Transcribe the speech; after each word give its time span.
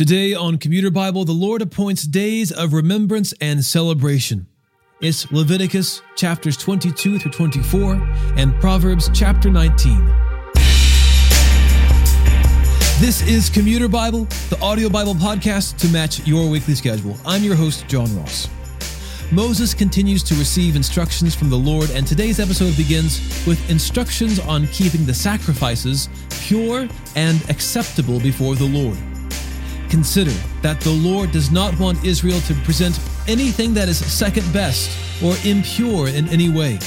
Today 0.00 0.32
on 0.32 0.56
Commuter 0.56 0.90
Bible, 0.90 1.26
the 1.26 1.32
Lord 1.32 1.60
appoints 1.60 2.04
days 2.04 2.50
of 2.50 2.72
remembrance 2.72 3.34
and 3.38 3.62
celebration. 3.62 4.46
It's 5.02 5.30
Leviticus 5.30 6.00
chapters 6.16 6.56
22 6.56 7.18
through 7.18 7.30
24 7.30 7.96
and 8.38 8.58
Proverbs 8.62 9.10
chapter 9.12 9.50
19. 9.50 10.06
This 12.98 13.20
is 13.28 13.50
Commuter 13.50 13.88
Bible, 13.88 14.24
the 14.48 14.58
audio 14.62 14.88
Bible 14.88 15.12
podcast 15.12 15.76
to 15.80 15.88
match 15.88 16.26
your 16.26 16.48
weekly 16.48 16.74
schedule. 16.74 17.14
I'm 17.26 17.42
your 17.42 17.54
host, 17.54 17.86
John 17.86 18.08
Ross. 18.16 18.48
Moses 19.30 19.74
continues 19.74 20.22
to 20.22 20.34
receive 20.36 20.76
instructions 20.76 21.34
from 21.34 21.50
the 21.50 21.58
Lord, 21.58 21.90
and 21.90 22.06
today's 22.06 22.40
episode 22.40 22.74
begins 22.74 23.20
with 23.46 23.68
instructions 23.68 24.38
on 24.40 24.66
keeping 24.68 25.04
the 25.04 25.12
sacrifices 25.12 26.08
pure 26.40 26.88
and 27.16 27.50
acceptable 27.50 28.18
before 28.18 28.54
the 28.54 28.64
Lord. 28.64 28.96
Consider 29.90 30.30
that 30.62 30.80
the 30.80 30.90
Lord 30.90 31.32
does 31.32 31.50
not 31.50 31.76
want 31.78 32.04
Israel 32.04 32.40
to 32.42 32.54
present 32.62 32.98
anything 33.26 33.74
that 33.74 33.88
is 33.88 33.98
second 33.98 34.50
best 34.52 34.88
or 35.20 35.34
impure 35.44 36.08
in 36.08 36.28
any 36.28 36.48
way, 36.48 36.78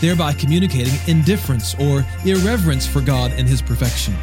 thereby 0.00 0.34
communicating 0.34 0.92
indifference 1.06 1.74
or 1.76 2.04
irreverence 2.26 2.86
for 2.86 3.00
God 3.00 3.32
and 3.32 3.48
His 3.48 3.62
perfection. 3.62 4.14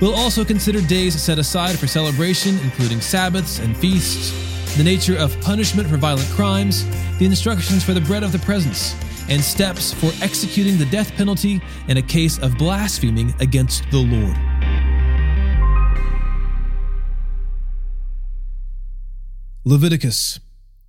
We'll 0.00 0.14
also 0.14 0.44
consider 0.44 0.80
days 0.80 1.20
set 1.20 1.38
aside 1.40 1.76
for 1.78 1.88
celebration, 1.88 2.60
including 2.60 3.00
Sabbaths 3.00 3.58
and 3.58 3.76
feasts, 3.76 4.30
the 4.76 4.84
nature 4.84 5.16
of 5.16 5.38
punishment 5.40 5.88
for 5.88 5.96
violent 5.96 6.28
crimes, 6.28 6.84
the 7.18 7.24
instructions 7.24 7.82
for 7.82 7.92
the 7.92 8.00
bread 8.02 8.22
of 8.22 8.30
the 8.30 8.38
presence, 8.40 8.94
and 9.28 9.42
steps 9.42 9.92
for 9.92 10.12
executing 10.22 10.78
the 10.78 10.86
death 10.86 11.12
penalty 11.16 11.60
in 11.88 11.96
a 11.96 12.02
case 12.02 12.38
of 12.38 12.56
blaspheming 12.56 13.34
against 13.40 13.82
the 13.90 13.98
Lord. 13.98 14.55
Leviticus 19.68 20.38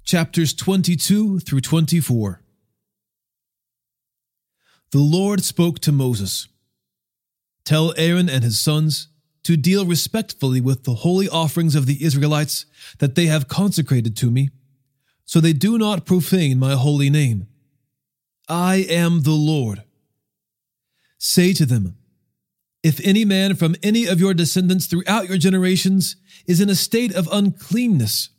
chapters 0.04 0.54
22 0.54 1.40
through 1.40 1.62
24. 1.62 2.44
The 4.92 5.00
Lord 5.00 5.44
spoke 5.44 5.80
to 5.80 5.92
Moses 5.92 6.48
Tell 7.66 7.92
Aaron 7.98 8.30
and 8.30 8.44
his 8.44 8.60
sons 8.60 9.08
to 9.42 9.58
deal 9.58 9.88
respectfully 9.88 10.62
with 10.62 10.84
the 10.84 10.94
holy 10.94 11.28
offerings 11.28 11.74
of 11.74 11.88
the 11.88 12.06
Israelites 12.06 12.68
that 13.00 13.16
they 13.16 13.26
have 13.26 13.48
consecrated 13.48 14.16
to 14.18 14.30
me, 14.30 14.52
so 15.26 15.40
they 15.40 15.54
do 15.54 15.80
not 15.80 16.06
profane 16.06 16.60
my 16.60 16.74
holy 16.74 17.10
name. 17.10 17.48
I 18.48 18.86
am 18.90 19.24
the 19.24 19.32
Lord. 19.32 19.86
Say 21.18 21.52
to 21.54 21.66
them, 21.66 21.98
If 22.84 23.04
any 23.04 23.26
man 23.26 23.56
from 23.56 23.76
any 23.82 24.06
of 24.06 24.20
your 24.20 24.36
descendants 24.36 24.86
throughout 24.86 25.28
your 25.28 25.40
generations 25.40 26.16
is 26.46 26.62
in 26.62 26.70
a 26.70 26.76
state 26.76 27.16
of 27.16 27.28
uncleanness, 27.32 28.30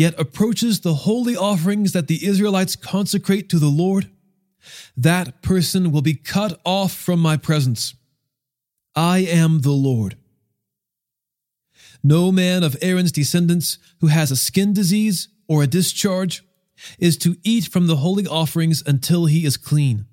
yet 0.00 0.18
approaches 0.18 0.80
the 0.80 0.94
holy 0.94 1.36
offerings 1.36 1.92
that 1.92 2.08
the 2.08 2.26
Israelites 2.26 2.74
consecrate 2.74 3.50
to 3.50 3.58
the 3.58 3.68
Lord, 3.68 4.10
that 4.96 5.42
person 5.42 5.92
will 5.92 6.00
be 6.00 6.14
cut 6.14 6.58
off 6.64 6.90
from 6.90 7.20
my 7.20 7.36
presence. 7.36 7.94
I 8.96 9.18
am 9.18 9.60
the 9.60 9.72
Lord. 9.72 10.16
No 12.02 12.32
man 12.32 12.64
of 12.64 12.78
Aaron's 12.80 13.12
descendants 13.12 13.76
who 14.00 14.06
has 14.06 14.30
a 14.30 14.36
skin 14.36 14.72
disease 14.72 15.28
or 15.46 15.62
a 15.62 15.66
discharge 15.66 16.44
is 16.98 17.18
to 17.18 17.36
eat 17.44 17.66
from 17.66 17.86
the 17.86 17.96
holy 17.96 18.26
offerings 18.26 18.82
until 18.86 19.26
he 19.26 19.44
is 19.44 19.58
clean. 19.58 20.06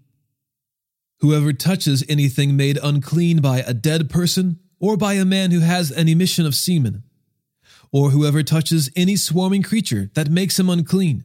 Whoever 1.21 1.53
touches 1.53 2.03
anything 2.09 2.57
made 2.57 2.77
unclean 2.83 3.39
by 3.39 3.59
a 3.59 3.73
dead 3.73 4.09
person 4.09 4.59
or 4.81 4.97
by 4.97 5.13
a 5.13 5.23
man 5.23 5.51
who 5.51 5.61
has 5.61 5.91
an 5.91 6.09
emission 6.09 6.45
of 6.45 6.55
semen 6.55 7.03
or 7.91 8.11
whoever 8.11 8.43
touches 8.43 8.89
any 8.95 9.15
swarming 9.15 9.63
creature 9.63 10.09
that 10.13 10.29
makes 10.29 10.59
him 10.59 10.69
unclean, 10.69 11.23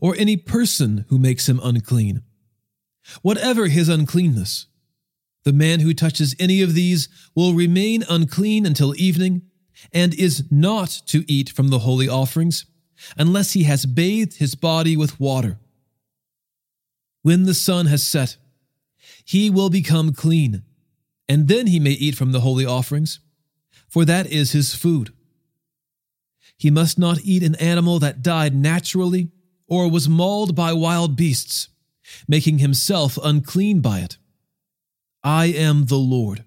or 0.00 0.14
any 0.16 0.36
person 0.36 1.04
who 1.08 1.18
makes 1.18 1.48
him 1.48 1.60
unclean. 1.62 2.22
Whatever 3.22 3.66
his 3.66 3.88
uncleanness, 3.88 4.66
the 5.44 5.52
man 5.52 5.80
who 5.80 5.94
touches 5.94 6.36
any 6.38 6.62
of 6.62 6.74
these 6.74 7.08
will 7.34 7.54
remain 7.54 8.04
unclean 8.08 8.66
until 8.66 8.94
evening, 8.96 9.42
and 9.92 10.14
is 10.14 10.44
not 10.50 11.00
to 11.06 11.24
eat 11.26 11.48
from 11.50 11.68
the 11.68 11.80
holy 11.80 12.08
offerings, 12.08 12.66
unless 13.16 13.52
he 13.52 13.64
has 13.64 13.86
bathed 13.86 14.36
his 14.36 14.54
body 14.54 14.96
with 14.96 15.18
water. 15.18 15.58
When 17.22 17.44
the 17.44 17.54
sun 17.54 17.86
has 17.86 18.06
set, 18.06 18.36
he 19.24 19.48
will 19.50 19.70
become 19.70 20.12
clean, 20.12 20.62
and 21.28 21.48
then 21.48 21.66
he 21.66 21.80
may 21.80 21.92
eat 21.92 22.14
from 22.14 22.32
the 22.32 22.40
holy 22.40 22.66
offerings, 22.66 23.20
for 23.88 24.04
that 24.04 24.26
is 24.26 24.52
his 24.52 24.74
food. 24.74 25.12
He 26.60 26.70
must 26.70 26.98
not 26.98 27.20
eat 27.24 27.42
an 27.42 27.54
animal 27.54 27.98
that 28.00 28.20
died 28.20 28.54
naturally 28.54 29.30
or 29.66 29.90
was 29.90 30.10
mauled 30.10 30.54
by 30.54 30.74
wild 30.74 31.16
beasts, 31.16 31.70
making 32.28 32.58
himself 32.58 33.18
unclean 33.24 33.80
by 33.80 34.00
it. 34.00 34.18
I 35.24 35.46
am 35.46 35.86
the 35.86 35.96
Lord. 35.96 36.44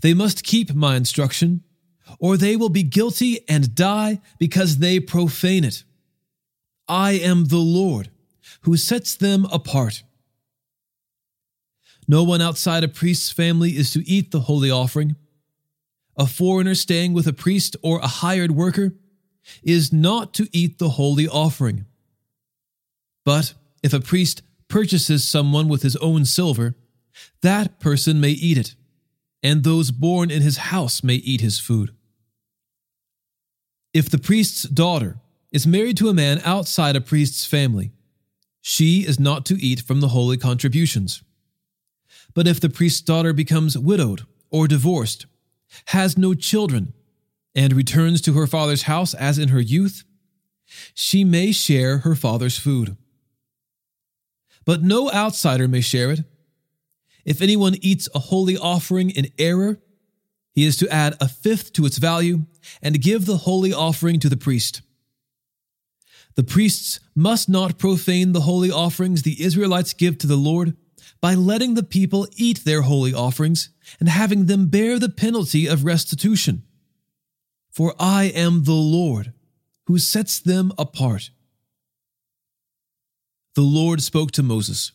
They 0.00 0.14
must 0.14 0.44
keep 0.44 0.72
my 0.72 0.94
instruction, 0.94 1.64
or 2.20 2.36
they 2.36 2.54
will 2.54 2.68
be 2.68 2.84
guilty 2.84 3.40
and 3.48 3.74
die 3.74 4.20
because 4.38 4.76
they 4.76 5.00
profane 5.00 5.64
it. 5.64 5.82
I 6.86 7.12
am 7.14 7.46
the 7.46 7.56
Lord, 7.56 8.10
who 8.60 8.76
sets 8.76 9.16
them 9.16 9.44
apart. 9.46 10.04
No 12.06 12.22
one 12.22 12.40
outside 12.40 12.84
a 12.84 12.88
priest's 12.88 13.32
family 13.32 13.70
is 13.76 13.90
to 13.90 14.08
eat 14.08 14.30
the 14.30 14.42
holy 14.42 14.70
offering 14.70 15.16
a 16.20 16.26
foreigner 16.26 16.74
staying 16.74 17.14
with 17.14 17.26
a 17.26 17.32
priest 17.32 17.76
or 17.82 17.98
a 17.98 18.06
hired 18.06 18.52
worker, 18.52 18.94
is 19.62 19.90
not 19.90 20.34
to 20.34 20.46
eat 20.52 20.78
the 20.78 20.90
holy 20.90 21.26
offering. 21.26 21.86
But 23.24 23.54
if 23.82 23.94
a 23.94 24.00
priest 24.00 24.42
purchases 24.68 25.26
someone 25.26 25.66
with 25.66 25.82
his 25.82 25.96
own 25.96 26.26
silver, 26.26 26.76
that 27.40 27.80
person 27.80 28.20
may 28.20 28.32
eat 28.32 28.58
it, 28.58 28.74
and 29.42 29.64
those 29.64 29.90
born 29.90 30.30
in 30.30 30.42
his 30.42 30.58
house 30.58 31.02
may 31.02 31.14
eat 31.14 31.40
his 31.40 31.58
food. 31.58 31.90
If 33.94 34.10
the 34.10 34.18
priest's 34.18 34.64
daughter 34.64 35.20
is 35.50 35.66
married 35.66 35.96
to 35.96 36.10
a 36.10 36.14
man 36.14 36.42
outside 36.44 36.96
a 36.96 37.00
priest's 37.00 37.46
family, 37.46 37.92
she 38.60 39.06
is 39.06 39.18
not 39.18 39.46
to 39.46 39.54
eat 39.54 39.80
from 39.80 40.02
the 40.02 40.08
holy 40.08 40.36
contributions. 40.36 41.22
But 42.34 42.46
if 42.46 42.60
the 42.60 42.68
priest's 42.68 43.00
daughter 43.00 43.32
becomes 43.32 43.78
widowed 43.78 44.26
or 44.50 44.68
divorced, 44.68 45.24
has 45.86 46.18
no 46.18 46.34
children, 46.34 46.92
and 47.54 47.72
returns 47.72 48.20
to 48.22 48.34
her 48.34 48.46
father's 48.46 48.82
house 48.82 49.14
as 49.14 49.38
in 49.38 49.48
her 49.48 49.60
youth, 49.60 50.04
she 50.94 51.24
may 51.24 51.52
share 51.52 51.98
her 51.98 52.14
father's 52.14 52.58
food. 52.58 52.96
But 54.64 54.82
no 54.82 55.10
outsider 55.10 55.66
may 55.66 55.80
share 55.80 56.12
it. 56.12 56.20
If 57.24 57.42
anyone 57.42 57.76
eats 57.80 58.08
a 58.14 58.18
holy 58.18 58.56
offering 58.56 59.10
in 59.10 59.28
error, 59.38 59.80
he 60.52 60.64
is 60.64 60.76
to 60.78 60.88
add 60.88 61.16
a 61.20 61.28
fifth 61.28 61.72
to 61.74 61.86
its 61.86 61.98
value 61.98 62.46
and 62.82 63.00
give 63.00 63.26
the 63.26 63.38
holy 63.38 63.72
offering 63.72 64.20
to 64.20 64.28
the 64.28 64.36
priest. 64.36 64.82
The 66.36 66.42
priests 66.42 67.00
must 67.14 67.48
not 67.48 67.78
profane 67.78 68.32
the 68.32 68.42
holy 68.42 68.70
offerings 68.70 69.22
the 69.22 69.42
Israelites 69.42 69.92
give 69.92 70.18
to 70.18 70.26
the 70.26 70.36
Lord 70.36 70.76
by 71.20 71.34
letting 71.34 71.74
the 71.74 71.82
people 71.82 72.26
eat 72.36 72.64
their 72.64 72.82
holy 72.82 73.12
offerings 73.12 73.68
and 73.98 74.08
having 74.08 74.46
them 74.46 74.68
bear 74.68 74.98
the 74.98 75.08
penalty 75.08 75.66
of 75.66 75.84
restitution. 75.84 76.62
For 77.70 77.94
I 77.98 78.24
am 78.24 78.64
the 78.64 78.72
Lord 78.72 79.32
who 79.86 79.98
sets 79.98 80.40
them 80.40 80.72
apart. 80.78 81.30
The 83.54 83.62
Lord 83.62 84.02
spoke 84.02 84.30
to 84.32 84.42
Moses 84.42 84.92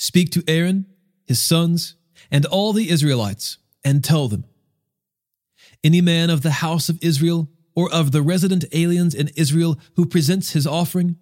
Speak 0.00 0.30
to 0.30 0.44
Aaron, 0.46 0.86
his 1.26 1.42
sons, 1.42 1.96
and 2.30 2.46
all 2.46 2.72
the 2.72 2.88
Israelites, 2.88 3.58
and 3.84 4.02
tell 4.02 4.28
them 4.28 4.44
Any 5.82 6.00
man 6.00 6.30
of 6.30 6.42
the 6.42 6.50
house 6.50 6.88
of 6.88 6.98
Israel 7.02 7.48
or 7.74 7.92
of 7.92 8.10
the 8.10 8.22
resident 8.22 8.64
aliens 8.72 9.14
in 9.14 9.28
Israel 9.36 9.78
who 9.96 10.06
presents 10.06 10.52
his 10.52 10.66
offering, 10.66 11.16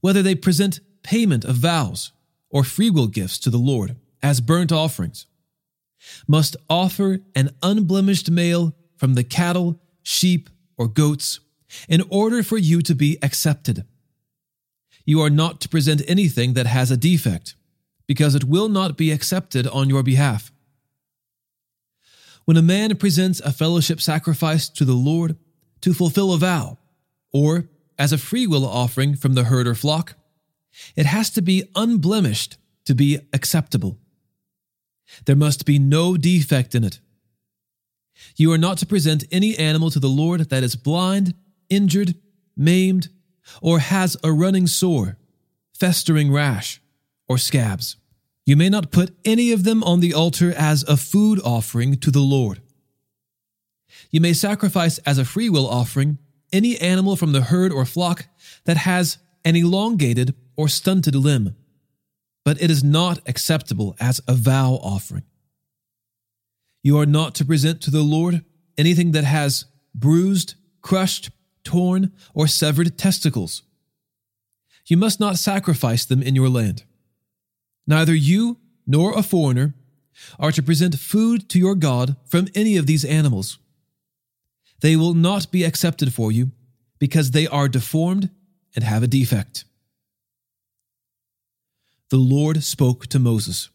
whether 0.00 0.22
they 0.22 0.34
present 0.34 0.80
payment 1.02 1.44
of 1.44 1.56
vows 1.56 2.12
or 2.50 2.64
freewill 2.64 3.06
gifts 3.06 3.38
to 3.38 3.50
the 3.50 3.58
Lord 3.58 3.96
as 4.22 4.40
burnt 4.40 4.72
offerings, 4.72 5.26
must 6.26 6.56
offer 6.68 7.20
an 7.34 7.50
unblemished 7.62 8.30
male 8.30 8.74
from 8.96 9.14
the 9.14 9.24
cattle, 9.24 9.80
sheep, 10.02 10.50
or 10.76 10.88
goats 10.88 11.40
in 11.88 12.02
order 12.10 12.42
for 12.42 12.58
you 12.58 12.82
to 12.82 12.94
be 12.94 13.18
accepted. 13.22 13.84
You 15.04 15.20
are 15.22 15.30
not 15.30 15.60
to 15.60 15.68
present 15.68 16.02
anything 16.06 16.54
that 16.54 16.66
has 16.66 16.90
a 16.90 16.96
defect, 16.96 17.54
because 18.06 18.34
it 18.34 18.44
will 18.44 18.68
not 18.68 18.96
be 18.96 19.12
accepted 19.12 19.66
on 19.68 19.88
your 19.88 20.02
behalf. 20.02 20.52
When 22.44 22.56
a 22.56 22.62
man 22.62 22.96
presents 22.96 23.40
a 23.40 23.52
fellowship 23.52 24.00
sacrifice 24.00 24.68
to 24.70 24.84
the 24.84 24.94
Lord 24.94 25.36
to 25.82 25.94
fulfill 25.94 26.32
a 26.32 26.38
vow, 26.38 26.78
or 27.32 27.68
as 27.98 28.12
a 28.12 28.18
freewill 28.18 28.66
offering 28.66 29.14
from 29.14 29.34
the 29.34 29.44
herd 29.44 29.68
or 29.68 29.74
flock, 29.74 30.14
it 30.96 31.06
has 31.06 31.30
to 31.30 31.42
be 31.42 31.64
unblemished 31.74 32.56
to 32.84 32.94
be 32.94 33.18
acceptable. 33.32 33.98
There 35.26 35.36
must 35.36 35.66
be 35.66 35.78
no 35.78 36.16
defect 36.16 36.74
in 36.74 36.84
it. 36.84 37.00
You 38.36 38.52
are 38.52 38.58
not 38.58 38.78
to 38.78 38.86
present 38.86 39.24
any 39.30 39.56
animal 39.56 39.90
to 39.90 39.98
the 39.98 40.08
Lord 40.08 40.50
that 40.50 40.62
is 40.62 40.76
blind, 40.76 41.34
injured, 41.68 42.14
maimed, 42.56 43.08
or 43.62 43.78
has 43.78 44.16
a 44.22 44.32
running 44.32 44.66
sore, 44.66 45.16
festering 45.74 46.30
rash, 46.30 46.80
or 47.28 47.38
scabs. 47.38 47.96
You 48.46 48.56
may 48.56 48.68
not 48.68 48.90
put 48.90 49.14
any 49.24 49.52
of 49.52 49.64
them 49.64 49.82
on 49.84 50.00
the 50.00 50.14
altar 50.14 50.52
as 50.56 50.82
a 50.84 50.96
food 50.96 51.40
offering 51.44 51.96
to 51.98 52.10
the 52.10 52.20
Lord. 52.20 52.60
You 54.10 54.20
may 54.20 54.32
sacrifice 54.32 54.98
as 54.98 55.18
a 55.18 55.24
freewill 55.24 55.68
offering 55.68 56.18
any 56.52 56.78
animal 56.78 57.16
from 57.16 57.32
the 57.32 57.42
herd 57.42 57.72
or 57.72 57.84
flock 57.84 58.26
that 58.64 58.76
has 58.76 59.18
an 59.44 59.56
elongated 59.56 60.34
or 60.60 60.68
stunted 60.68 61.14
limb, 61.14 61.56
but 62.44 62.60
it 62.60 62.70
is 62.70 62.84
not 62.84 63.18
acceptable 63.26 63.96
as 63.98 64.20
a 64.28 64.34
vow 64.34 64.72
offering. 64.82 65.22
You 66.82 66.98
are 66.98 67.06
not 67.06 67.34
to 67.36 67.46
present 67.46 67.80
to 67.80 67.90
the 67.90 68.02
Lord 68.02 68.44
anything 68.76 69.12
that 69.12 69.24
has 69.24 69.64
bruised, 69.94 70.56
crushed, 70.82 71.30
torn, 71.64 72.12
or 72.34 72.46
severed 72.46 72.98
testicles. 72.98 73.62
You 74.84 74.98
must 74.98 75.18
not 75.18 75.38
sacrifice 75.38 76.04
them 76.04 76.22
in 76.22 76.34
your 76.34 76.50
land. 76.50 76.84
Neither 77.86 78.14
you 78.14 78.58
nor 78.86 79.16
a 79.18 79.22
foreigner 79.22 79.72
are 80.38 80.52
to 80.52 80.62
present 80.62 80.98
food 80.98 81.48
to 81.48 81.58
your 81.58 81.74
God 81.74 82.16
from 82.26 82.48
any 82.54 82.76
of 82.76 82.86
these 82.86 83.06
animals. 83.06 83.58
They 84.82 84.94
will 84.94 85.14
not 85.14 85.50
be 85.50 85.64
accepted 85.64 86.12
for 86.12 86.30
you 86.30 86.50
because 86.98 87.30
they 87.30 87.46
are 87.46 87.66
deformed 87.66 88.28
and 88.74 88.84
have 88.84 89.02
a 89.02 89.08
defect. 89.08 89.64
The 92.10 92.18
Lord 92.18 92.62
spoke 92.62 93.06
to 93.08 93.18
Moses. 93.18 93.70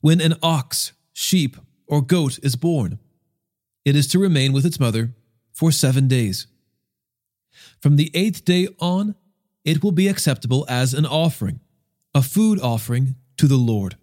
When 0.00 0.20
an 0.20 0.34
ox 0.42 0.92
sheep, 1.12 1.56
or 1.86 2.02
goat 2.02 2.38
is 2.42 2.56
born. 2.56 2.98
It 3.84 3.96
is 3.96 4.06
to 4.08 4.18
remain 4.18 4.52
with 4.52 4.66
its 4.66 4.80
mother 4.80 5.14
for 5.52 5.70
seven 5.70 6.08
days. 6.08 6.46
From 7.80 7.96
the 7.96 8.10
eighth 8.14 8.44
day 8.44 8.68
on, 8.80 9.14
it 9.64 9.82
will 9.82 9.92
be 9.92 10.08
acceptable 10.08 10.66
as 10.68 10.94
an 10.94 11.06
offering, 11.06 11.60
a 12.14 12.22
food 12.22 12.60
offering 12.60 13.16
to 13.36 13.46
the 13.46 13.56
Lord. 13.56 13.96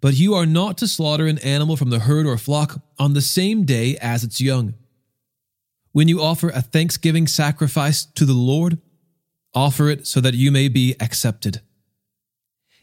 But 0.00 0.14
you 0.14 0.34
are 0.34 0.46
not 0.46 0.78
to 0.78 0.86
slaughter 0.86 1.26
an 1.26 1.38
animal 1.38 1.76
from 1.76 1.90
the 1.90 2.00
herd 2.00 2.26
or 2.26 2.38
flock 2.38 2.82
on 2.98 3.14
the 3.14 3.20
same 3.20 3.64
day 3.64 3.96
as 4.00 4.22
its 4.22 4.40
young. 4.40 4.74
When 5.92 6.08
you 6.08 6.20
offer 6.20 6.50
a 6.50 6.62
thanksgiving 6.62 7.26
sacrifice 7.26 8.04
to 8.04 8.24
the 8.24 8.34
Lord, 8.34 8.78
offer 9.54 9.88
it 9.88 10.06
so 10.06 10.20
that 10.20 10.34
you 10.34 10.50
may 10.50 10.68
be 10.68 10.94
accepted. 11.00 11.60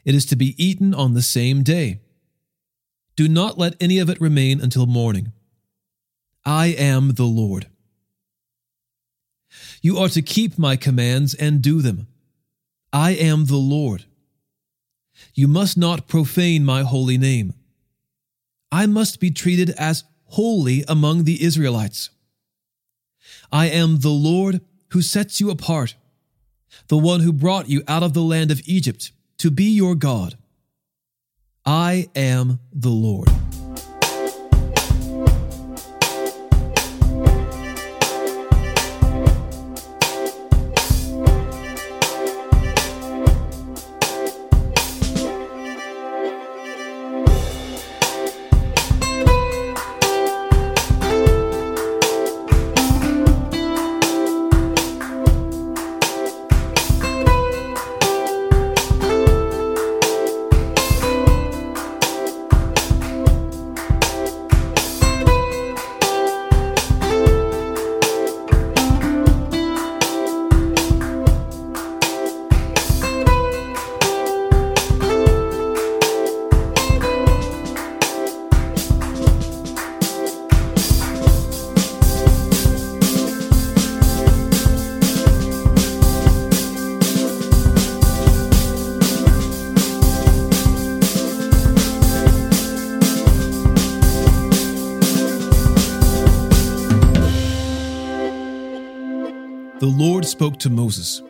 It 0.03 0.15
is 0.15 0.25
to 0.27 0.35
be 0.35 0.56
eaten 0.63 0.94
on 0.94 1.13
the 1.13 1.21
same 1.21 1.63
day. 1.63 2.01
Do 3.15 3.27
not 3.27 3.57
let 3.57 3.75
any 3.79 3.97
of 4.00 4.09
it 4.09 4.21
remain 4.21 4.62
until 4.62 4.85
morning. 4.85 5.31
I 6.45 6.67
am 6.67 7.13
the 7.13 7.23
Lord. 7.23 7.67
You 9.81 9.97
are 9.97 10.09
to 10.09 10.21
keep 10.21 10.59
my 10.59 10.75
commands 10.75 11.33
and 11.33 11.62
do 11.62 11.81
them. 11.81 12.07
I 12.91 13.12
am 13.12 13.45
the 13.45 13.56
Lord. 13.56 14.06
You 15.33 15.47
must 15.47 15.77
not 15.77 16.07
profane 16.07 16.65
my 16.65 16.83
holy 16.83 17.17
name. 17.17 17.53
I 18.71 18.85
must 18.85 19.19
be 19.19 19.31
treated 19.31 19.69
as 19.71 20.03
holy 20.25 20.83
among 20.88 21.23
the 21.23 21.44
Israelites. 21.44 22.09
I 23.51 23.67
am 23.67 24.00
the 24.00 24.09
Lord 24.09 24.62
who 24.89 25.01
sets 25.01 25.39
you 25.39 25.50
apart, 25.50 25.95
the 26.88 26.97
one 26.97 27.21
who 27.21 27.33
brought 27.33 27.69
you 27.69 27.83
out 27.88 28.03
of 28.03 28.13
the 28.13 28.21
land 28.21 28.51
of 28.51 28.62
Egypt 28.65 29.12
to 29.38 29.51
be 29.51 29.65
your 29.65 29.95
God. 29.95 30.38
I 31.65 32.09
am 32.15 32.59
the 32.71 32.89
Lord. 32.89 33.29
Spoke 100.45 100.59
to 100.59 100.69
Moses 100.69 101.24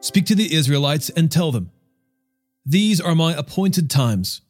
Speak 0.00 0.26
to 0.26 0.34
the 0.34 0.54
Israelites 0.54 1.08
and 1.08 1.32
tell 1.32 1.50
them, 1.52 1.70
These 2.66 3.00
are 3.00 3.14
my 3.14 3.32
appointed 3.32 3.88
times, 3.88 4.42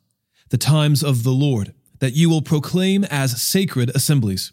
the 0.49 0.59
times 0.59 1.05
of 1.05 1.23
the 1.23 1.31
Lord, 1.31 1.73
that 2.01 2.15
you 2.15 2.29
will 2.29 2.43
proclaim 2.43 3.05
as 3.05 3.41
sacred 3.41 3.93
assemblies. 3.95 4.51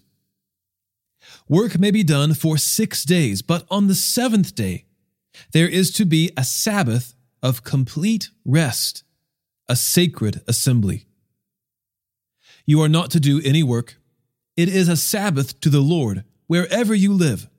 Work 1.49 1.79
may 1.79 1.89
be 1.89 2.03
done 2.03 2.35
for 2.35 2.59
six 2.59 3.03
days, 3.03 3.41
but 3.41 3.65
on 3.71 3.87
the 3.87 3.95
seventh 3.95 4.53
day, 4.53 4.85
there 5.51 5.67
is 5.67 5.89
to 5.93 6.05
be 6.05 6.29
a 6.37 6.43
Sabbath 6.43 7.15
of 7.41 7.63
complete 7.63 8.29
rest, 8.45 9.03
a 9.67 9.75
sacred 9.75 10.41
assembly. 10.47 11.07
You 12.67 12.79
are 12.83 12.89
not 12.97 13.09
to 13.09 13.19
do 13.19 13.41
any 13.43 13.63
work. 13.63 13.95
It 14.55 14.69
is 14.69 14.87
a 14.87 14.95
Sabbath 14.95 15.59
to 15.61 15.71
the 15.71 15.81
Lord, 15.81 16.23
wherever 16.45 16.93
you 16.93 17.11
live. 17.11 17.49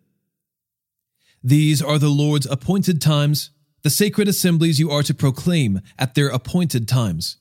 These 1.47 1.83
are 1.83 1.99
the 1.99 2.09
Lord's 2.09 2.47
appointed 2.47 3.03
times, 3.03 3.51
the 3.83 3.91
sacred 3.91 4.29
assemblies 4.29 4.81
you 4.81 4.91
are 4.91 5.03
to 5.03 5.13
proclaim 5.13 5.83
at 5.99 6.15
their 6.15 6.29
appointed 6.29 6.89
times. 6.89 7.37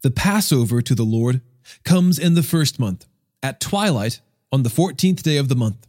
The 0.00 0.10
Passover 0.10 0.80
to 0.80 0.94
the 0.94 1.04
Lord 1.04 1.42
comes 1.84 2.18
in 2.18 2.32
the 2.32 2.42
first 2.42 2.80
month, 2.80 3.06
at 3.42 3.60
twilight 3.60 4.22
on 4.50 4.62
the 4.62 4.70
fourteenth 4.70 5.22
day 5.22 5.36
of 5.36 5.50
the 5.50 5.54
month. 5.54 5.86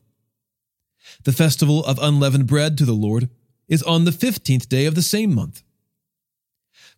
The 1.24 1.31
festival 1.31 1.86
of 1.86 2.00
unleavened 2.01 2.47
bread 2.47 2.77
to 2.79 2.86
the 2.86 2.91
Lord 2.91 3.29
is 3.69 3.81
on 3.83 4.03
the 4.03 4.12
fifteenth 4.12 4.67
day 4.67 4.86
of 4.86 4.95
the 4.95 5.01
same 5.01 5.33
month. 5.33 5.63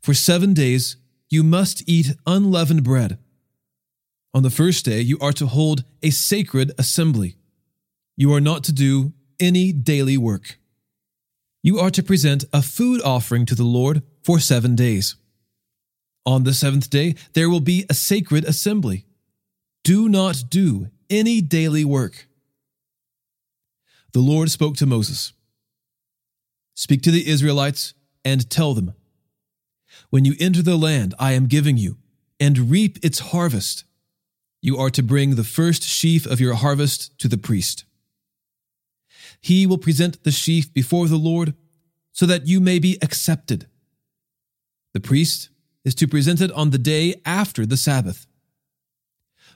For 0.01 0.15
seven 0.15 0.55
days 0.55 0.95
you 1.29 1.43
must 1.43 1.88
eat 1.88 2.15
unleavened 2.25 2.83
bread. 2.83 3.19
On 4.33 4.41
the 4.41 4.49
first 4.49 4.83
day 4.83 5.01
you 5.01 5.19
are 5.19 5.33
to 5.33 5.45
hold 5.45 5.83
a 6.01 6.09
sacred 6.09 6.71
assembly. 6.79 7.35
You 8.17 8.33
are 8.33 8.41
not 8.41 8.63
to 8.63 8.71
do 8.71 9.13
any 9.39 9.72
daily 9.72 10.17
work. 10.17 10.60
You 11.62 11.79
are 11.79 11.91
to 11.91 12.03
present 12.03 12.46
a 12.53 12.62
food 12.62 13.01
offering 13.01 13.46
to 13.48 13.55
the 13.55 13.63
Lord 13.63 14.03
for 14.24 14.39
seven 14.39 14.75
days. 14.75 15.15
On 16.25 16.43
the 16.43 16.53
seventh 16.53 16.89
day, 16.89 17.15
there 17.34 17.50
will 17.50 17.60
be 17.60 17.86
a 17.89 17.93
sacred 17.93 18.46
assembly. 18.46 19.05
Do 19.84 20.08
not 20.08 20.43
do 20.50 20.88
any 21.10 21.41
daily 21.41 21.84
work. 21.84 22.27
The 24.13 24.19
Lord 24.19 24.50
spoke 24.50 24.75
to 24.77 24.86
Moses 24.86 25.34
Speak 26.75 27.01
to 27.01 27.12
the 27.12 27.27
Israelites 27.27 27.93
and 28.24 28.50
tell 28.50 28.74
them, 28.74 28.93
When 30.10 30.24
you 30.24 30.36
enter 30.39 30.62
the 30.62 30.77
land 30.77 31.13
I 31.19 31.34
am 31.34 31.48
giving 31.48 31.77
you 31.77 31.98
and 32.39 32.72
reap 32.72 32.98
its 33.03 33.19
harvest, 33.19 33.84
you 34.62 34.77
are 34.77 34.89
to 34.91 35.03
bring 35.03 35.36
the 35.36 35.43
first 35.43 35.84
sheaf 35.84 36.25
of 36.25 36.39
your 36.39 36.53
harvest 36.53 37.17
to 37.19 37.27
the 37.27 37.38
priest 37.38 37.84
he 39.41 39.65
will 39.65 39.77
present 39.77 40.24
the 40.24 40.31
sheaf 40.31 40.74
before 40.74 41.08
the 41.08 41.17
Lord 41.17 41.53
so 42.12 42.25
that 42.25 42.48
you 42.48 42.60
may 42.60 42.79
be 42.79 42.98
accepted. 43.01 43.67
The 44.93 45.00
priest 45.00 45.50
is 45.86 45.96
to 45.96 46.08
present 46.08 46.41
it 46.41 46.51
on 46.51 46.72
the 46.72 46.77
day 46.77 47.22
after 47.25 47.65
the 47.65 47.77
Sabbath. 47.77 48.27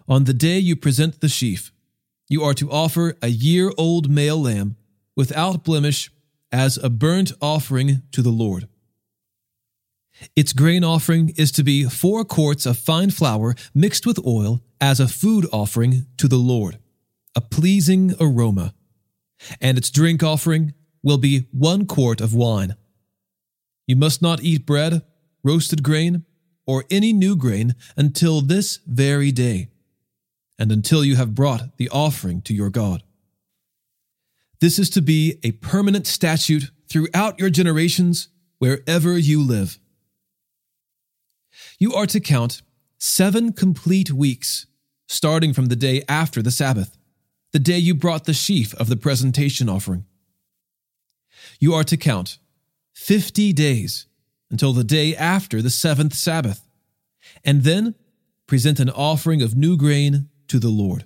On 0.08 0.26
the 0.26 0.34
day 0.34 0.60
you 0.60 0.76
present 0.76 1.22
the 1.22 1.30
sheaf, 1.30 1.72
you 2.30 2.44
are 2.44 2.54
to 2.54 2.72
offer 2.72 3.18
a 3.22 3.28
year 3.28 3.72
old 3.78 4.10
male 4.10 4.42
lamb 4.42 4.76
without 5.16 5.64
blemish 5.64 6.12
as 6.52 6.78
a 6.78 6.90
burnt 6.90 7.32
offering 7.42 8.04
to 8.12 8.22
the 8.22 8.30
Lord. 8.30 8.68
Its 10.36 10.54
grain 10.54 10.84
offering 10.84 11.34
is 11.38 11.52
to 11.52 11.64
be 11.64 11.84
four 11.86 12.24
quarts 12.24 12.66
of 12.66 12.78
fine 12.78 13.10
flour 13.10 13.56
mixed 13.74 14.06
with 14.06 14.26
oil 14.26 14.62
as 14.80 15.00
a 15.00 15.08
food 15.08 15.48
offering 15.52 16.06
to 16.18 16.28
the 16.28 16.38
Lord, 16.38 16.78
a 17.36 17.42
pleasing 17.42 18.14
aroma. 18.20 18.74
And 19.60 19.78
its 19.78 19.90
drink 19.90 20.24
offering 20.24 20.74
will 21.02 21.18
be 21.18 21.48
one 21.52 21.86
quart 21.86 22.22
of 22.22 22.34
wine. 22.34 22.76
You 23.88 23.96
must 23.96 24.22
not 24.22 24.44
eat 24.44 24.66
bread, 24.66 25.02
roasted 25.44 25.84
grain, 25.84 26.26
or 26.66 26.86
any 26.90 27.12
new 27.12 27.36
grain 27.36 27.76
until 27.98 28.42
this 28.42 28.80
very 28.88 29.32
day, 29.32 29.70
and 30.58 30.72
until 30.72 31.04
you 31.04 31.18
have 31.18 31.36
brought 31.36 31.78
the 31.78 31.90
offering 31.90 32.42
to 32.44 32.54
your 32.54 32.70
God. 32.70 33.04
This 34.62 34.80
is 34.80 34.90
to 34.92 35.02
be 35.02 35.40
a 35.44 35.52
permanent 35.52 36.08
statute 36.08 36.72
throughout 36.88 37.38
your 37.38 37.50
generations, 37.50 38.30
wherever 38.60 39.18
you 39.18 39.42
live. 39.42 39.78
You 41.80 41.94
are 41.94 42.08
to 42.08 42.22
count 42.22 42.62
seven 42.98 43.52
complete 43.52 44.12
weeks, 44.12 44.68
starting 45.08 45.52
from 45.52 45.66
the 45.66 45.76
day 45.76 46.04
after 46.08 46.42
the 46.42 46.52
Sabbath, 46.52 46.98
the 47.54 47.60
day 47.60 47.78
you 47.78 47.96
brought 47.96 48.26
the 48.26 48.34
sheaf 48.34 48.74
of 48.76 48.90
the 48.90 48.98
presentation 48.98 49.70
offering. 49.70 50.06
You 51.60 51.74
are 51.74 51.84
to 51.86 51.96
count 51.96 52.40
50 52.96 53.54
days 53.54 54.08
until 54.52 54.74
the 54.74 54.84
day 54.84 55.16
after 55.16 55.62
the 55.62 55.70
seventh 55.70 56.14
Sabbath, 56.14 56.68
and 57.46 57.64
then 57.64 57.96
present 58.48 58.80
an 58.80 58.90
offering 58.90 59.42
of 59.42 59.56
new 59.56 59.78
grain 59.78 60.30
to 60.48 60.60
the 60.60 60.70
Lord. 60.70 61.06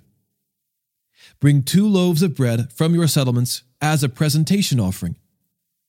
Bring 1.40 1.62
two 1.62 1.86
loaves 1.86 2.22
of 2.22 2.34
bread 2.34 2.72
from 2.72 2.94
your 2.94 3.06
settlements 3.06 3.62
as 3.80 4.02
a 4.02 4.08
presentation 4.08 4.80
offering, 4.80 5.16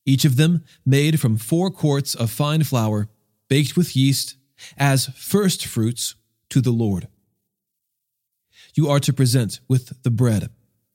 each 0.06 0.26
of 0.26 0.38
them 0.38 0.64
made 0.86 1.20
from 1.20 1.38
four 1.38 1.70
quarts 1.70 2.16
of 2.16 2.32
fine 2.32 2.64
flour, 2.64 3.10
baked 3.48 3.76
with 3.76 3.96
yeast 3.96 4.36
as 4.78 5.08
first 5.16 5.66
fruits 5.66 6.16
to 6.50 6.62
the 6.62 6.72
Lord. 6.72 7.08
You 8.76 8.90
are 8.90 9.00
to 9.00 9.14
present 9.14 9.60
with 9.68 10.04
the 10.04 10.12
bread 10.12 10.50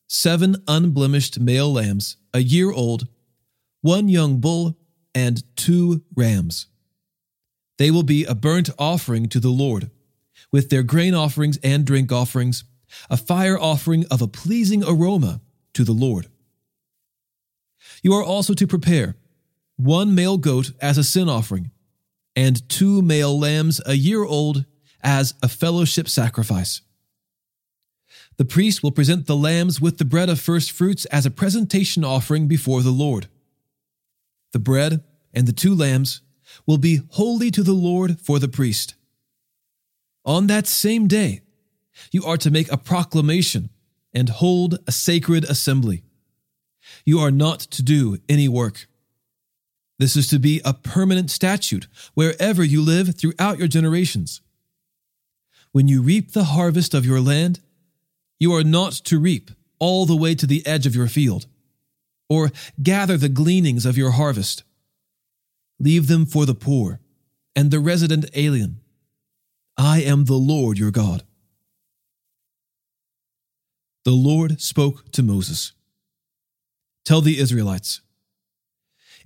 seven 0.07 0.57
unblemished 0.69 1.41
male 1.41 1.73
lambs, 1.73 2.17
a 2.33 2.41
year 2.41 2.71
old, 2.71 3.09
one 3.81 4.09
young 4.09 4.39
bull, 4.39 4.77
and 5.15 5.43
two 5.57 6.03
rams. 6.15 6.67
They 7.79 7.91
will 7.91 8.03
be 8.03 8.25
a 8.25 8.35
burnt 8.35 8.71
offering 8.79 9.29
to 9.31 9.41
the 9.41 9.51
Lord, 9.51 9.91
with 10.53 10.71
their 10.71 10.83
grain 10.83 11.15
offerings 11.15 11.59
and 11.63 11.85
drink 11.85 12.13
offerings, 12.13 12.65
a 13.11 13.17
fire 13.17 13.59
offering 13.59 14.05
of 14.11 14.23
a 14.23 14.29
pleasing 14.29 14.85
aroma 14.85 15.41
to 15.73 15.85
the 15.85 15.93
Lord. 15.93 16.29
You 18.03 18.15
are 18.15 18.23
also 18.23 18.55
to 18.55 18.67
prepare 18.67 19.17
one 19.77 20.15
male 20.15 20.39
goat 20.39 20.71
as 20.81 20.99
a 20.99 21.05
sin 21.05 21.29
offering, 21.29 21.71
and 22.37 22.69
two 22.69 23.03
male 23.03 23.39
lambs 23.39 23.81
a 23.85 23.95
year 23.95 24.25
old 24.25 24.65
as 25.03 25.35
a 25.43 25.49
fellowship 25.49 26.09
sacrifice. 26.09 26.81
The 28.37 28.45
priest 28.45 28.83
will 28.83 28.91
present 28.91 29.27
the 29.27 29.37
lambs 29.37 29.81
with 29.81 29.99
the 29.99 30.05
bread 30.05 30.29
of 30.29 30.41
first 30.41 30.73
fruits 30.73 31.05
as 31.07 31.25
a 31.25 31.31
presentation 31.31 32.05
offering 32.05 32.49
before 32.49 32.83
the 32.83 32.91
Lord. 32.91 33.29
The 34.53 34.59
bread 34.59 35.05
and 35.33 35.47
the 35.47 35.53
two 35.53 35.75
lambs 35.75 36.21
will 36.67 36.79
be 36.79 37.01
holy 37.11 37.51
to 37.51 37.63
the 37.63 37.73
Lord 37.73 38.21
for 38.21 38.39
the 38.39 38.49
priest. 38.49 38.95
On 40.25 40.47
that 40.47 40.67
same 40.67 41.07
day, 41.07 41.43
you 42.11 42.25
are 42.25 42.37
to 42.39 42.51
make 42.51 42.71
a 42.73 42.77
proclamation 42.77 43.71
and 44.13 44.29
hold 44.29 44.79
a 44.87 44.93
sacred 44.93 45.45
assembly. 45.45 46.03
You 47.05 47.21
are 47.21 47.31
not 47.31 47.61
to 47.61 47.83
do 47.83 48.19
any 48.29 48.49
work. 48.49 48.87
This 49.99 50.17
is 50.17 50.29
to 50.29 50.39
be 50.39 50.61
a 50.65 50.75
permanent 50.75 51.31
statute 51.31 51.87
wherever 52.15 52.65
you 52.65 52.83
live 52.83 53.17
throughout 53.17 53.59
your 53.59 53.69
generations. 53.69 54.41
When 55.73 55.89
you 55.89 56.03
reap 56.03 56.33
the 56.33 56.45
harvest 56.45 56.95
of 56.95 57.07
your 57.07 57.21
land, 57.21 57.61
you 58.39 58.53
are 58.55 58.65
not 58.65 58.93
to 58.93 59.19
reap 59.19 59.51
all 59.79 60.07
the 60.07 60.17
way 60.17 60.35
to 60.35 60.47
the 60.47 60.67
edge 60.67 60.87
of 60.87 60.95
your 60.95 61.09
field, 61.09 61.47
or 62.29 62.51
gather 62.83 63.17
the 63.17 63.29
gleanings 63.29 63.87
of 63.87 63.97
your 63.97 64.13
harvest. 64.13 64.63
Leave 65.79 66.07
them 66.07 66.25
for 66.25 66.47
the 66.47 66.55
poor 66.55 67.01
and 67.55 67.71
the 67.71 67.81
resident 67.81 68.25
alien. 68.35 68.81
I 69.77 70.03
am 70.03 70.25
the 70.25 70.35
Lord 70.35 70.79
your 70.79 70.91
God. 70.91 71.25
The 74.05 74.13
Lord 74.13 74.61
spoke 74.61 75.11
to 75.13 75.23
Moses 75.23 75.73
Tell 77.05 77.21
the 77.21 77.39
Israelites, 77.39 78.01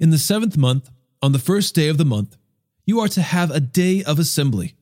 in 0.00 0.11
the 0.11 0.19
seventh 0.19 0.57
month, 0.57 0.91
on 1.23 1.33
the 1.33 1.38
first 1.38 1.75
day 1.75 1.88
of 1.88 1.99
the 1.99 2.05
month, 2.05 2.37
you 2.85 3.00
are 3.00 3.09
to 3.09 3.23
have 3.23 3.50
a 3.50 3.61
day 3.61 4.03
of 4.03 4.19
assembly. 4.19 4.75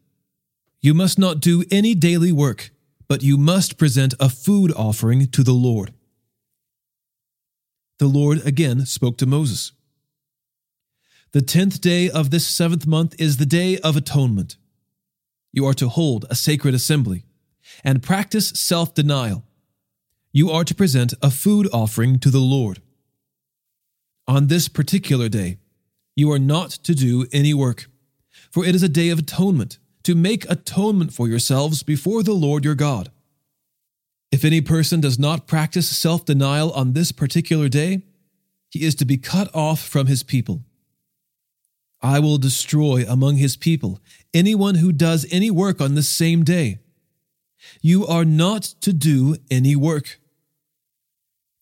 You 0.80 0.94
must 0.94 1.18
not 1.18 1.40
do 1.40 1.64
any 1.70 1.94
daily 1.94 2.32
work, 2.32 2.70
but 3.08 3.22
you 3.22 3.36
must 3.36 3.78
present 3.78 4.14
a 4.18 4.28
food 4.28 4.72
offering 4.76 5.28
to 5.28 5.42
the 5.42 5.52
Lord. 5.52 5.92
The 7.98 8.06
Lord 8.06 8.44
again 8.46 8.84
spoke 8.84 9.16
to 9.18 9.26
Moses. 9.26 9.72
The 11.32 11.42
tenth 11.42 11.80
day 11.80 12.08
of 12.10 12.30
this 12.30 12.46
seventh 12.46 12.86
month 12.86 13.14
is 13.18 13.36
the 13.36 13.46
day 13.46 13.78
of 13.78 13.96
atonement. 13.96 14.56
You 15.52 15.66
are 15.66 15.74
to 15.74 15.88
hold 15.88 16.26
a 16.28 16.34
sacred 16.34 16.74
assembly 16.74 17.24
and 17.82 18.02
practice 18.02 18.48
self 18.50 18.94
denial. 18.94 19.44
You 20.32 20.50
are 20.50 20.64
to 20.64 20.74
present 20.74 21.14
a 21.22 21.30
food 21.30 21.68
offering 21.72 22.18
to 22.20 22.30
the 22.30 22.40
Lord. 22.40 22.80
On 24.28 24.48
this 24.48 24.68
particular 24.68 25.28
day, 25.28 25.58
you 26.14 26.30
are 26.32 26.38
not 26.38 26.70
to 26.70 26.94
do 26.94 27.26
any 27.32 27.54
work, 27.54 27.86
for 28.50 28.64
it 28.64 28.74
is 28.74 28.82
a 28.82 28.88
day 28.88 29.08
of 29.08 29.20
atonement, 29.20 29.78
to 30.06 30.14
make 30.14 30.48
atonement 30.48 31.12
for 31.12 31.26
yourselves 31.26 31.82
before 31.82 32.22
the 32.22 32.32
Lord 32.32 32.64
your 32.64 32.76
God. 32.76 33.10
If 34.30 34.44
any 34.44 34.60
person 34.60 35.00
does 35.00 35.18
not 35.18 35.48
practice 35.48 35.88
self 35.88 36.24
denial 36.24 36.70
on 36.70 36.92
this 36.92 37.10
particular 37.10 37.68
day, 37.68 38.02
he 38.70 38.84
is 38.84 38.94
to 38.96 39.04
be 39.04 39.16
cut 39.16 39.52
off 39.52 39.80
from 39.80 40.06
his 40.06 40.22
people. 40.22 40.62
I 42.00 42.20
will 42.20 42.38
destroy 42.38 43.04
among 43.08 43.38
his 43.38 43.56
people 43.56 43.98
anyone 44.32 44.76
who 44.76 44.92
does 44.92 45.26
any 45.32 45.50
work 45.50 45.80
on 45.80 45.96
this 45.96 46.08
same 46.08 46.44
day. 46.44 46.78
You 47.82 48.06
are 48.06 48.24
not 48.24 48.62
to 48.82 48.92
do 48.92 49.38
any 49.50 49.74
work. 49.74 50.20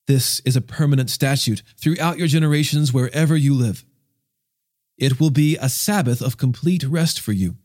This 0.06 0.40
is 0.40 0.54
a 0.54 0.60
permanent 0.60 1.08
statute 1.08 1.62
throughout 1.78 2.18
your 2.18 2.28
generations 2.28 2.92
wherever 2.92 3.38
you 3.38 3.54
live. 3.54 3.86
It 4.98 5.18
will 5.18 5.30
be 5.30 5.56
a 5.56 5.70
Sabbath 5.70 6.20
of 6.20 6.36
complete 6.36 6.84
rest 6.84 7.18
for 7.18 7.32
you. 7.32 7.56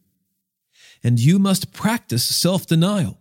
And 1.03 1.19
you 1.19 1.39
must 1.39 1.73
practice 1.73 2.23
self 2.23 2.67
denial. 2.67 3.19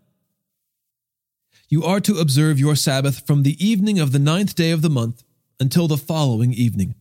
You 1.68 1.84
are 1.84 2.00
to 2.00 2.18
observe 2.18 2.58
your 2.58 2.74
Sabbath 2.74 3.26
from 3.26 3.42
the 3.42 3.62
evening 3.64 4.00
of 4.00 4.12
the 4.12 4.18
ninth 4.18 4.54
day 4.54 4.70
of 4.70 4.82
the 4.82 4.90
month 4.90 5.22
until 5.60 5.86
the 5.86 5.98
following 5.98 6.52
evening. 6.52 6.94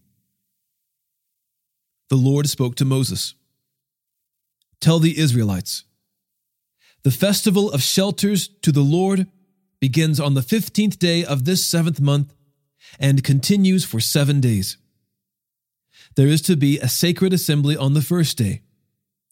The 2.09 2.15
Lord 2.15 2.49
spoke 2.49 2.75
to 2.75 2.85
Moses 2.85 3.33
Tell 4.79 4.99
the 4.99 5.17
Israelites, 5.17 5.83
the 7.03 7.11
festival 7.11 7.71
of 7.71 7.81
shelters 7.81 8.49
to 8.61 8.71
the 8.71 8.81
Lord 8.81 9.27
begins 9.79 10.19
on 10.19 10.33
the 10.33 10.41
15th 10.41 10.99
day 10.99 11.23
of 11.23 11.45
this 11.45 11.65
seventh 11.65 12.01
month 12.01 12.33
and 12.99 13.23
continues 13.23 13.85
for 13.85 13.99
seven 13.99 14.39
days. 14.39 14.77
There 16.15 16.27
is 16.27 16.41
to 16.43 16.55
be 16.55 16.79
a 16.79 16.87
sacred 16.87 17.33
assembly 17.33 17.77
on 17.77 17.93
the 17.93 18.01
first 18.01 18.37
day. 18.37 18.61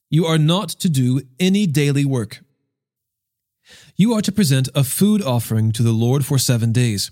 You 0.09 0.25
are 0.25 0.37
not 0.37 0.69
to 0.69 0.89
do 0.89 1.21
any 1.39 1.65
daily 1.65 2.05
work. 2.05 2.41
You 3.95 4.13
are 4.13 4.21
to 4.21 4.31
present 4.31 4.69
a 4.75 4.83
food 4.83 5.21
offering 5.21 5.71
to 5.73 5.83
the 5.83 5.91
Lord 5.91 6.25
for 6.25 6.37
seven 6.37 6.71
days. 6.71 7.11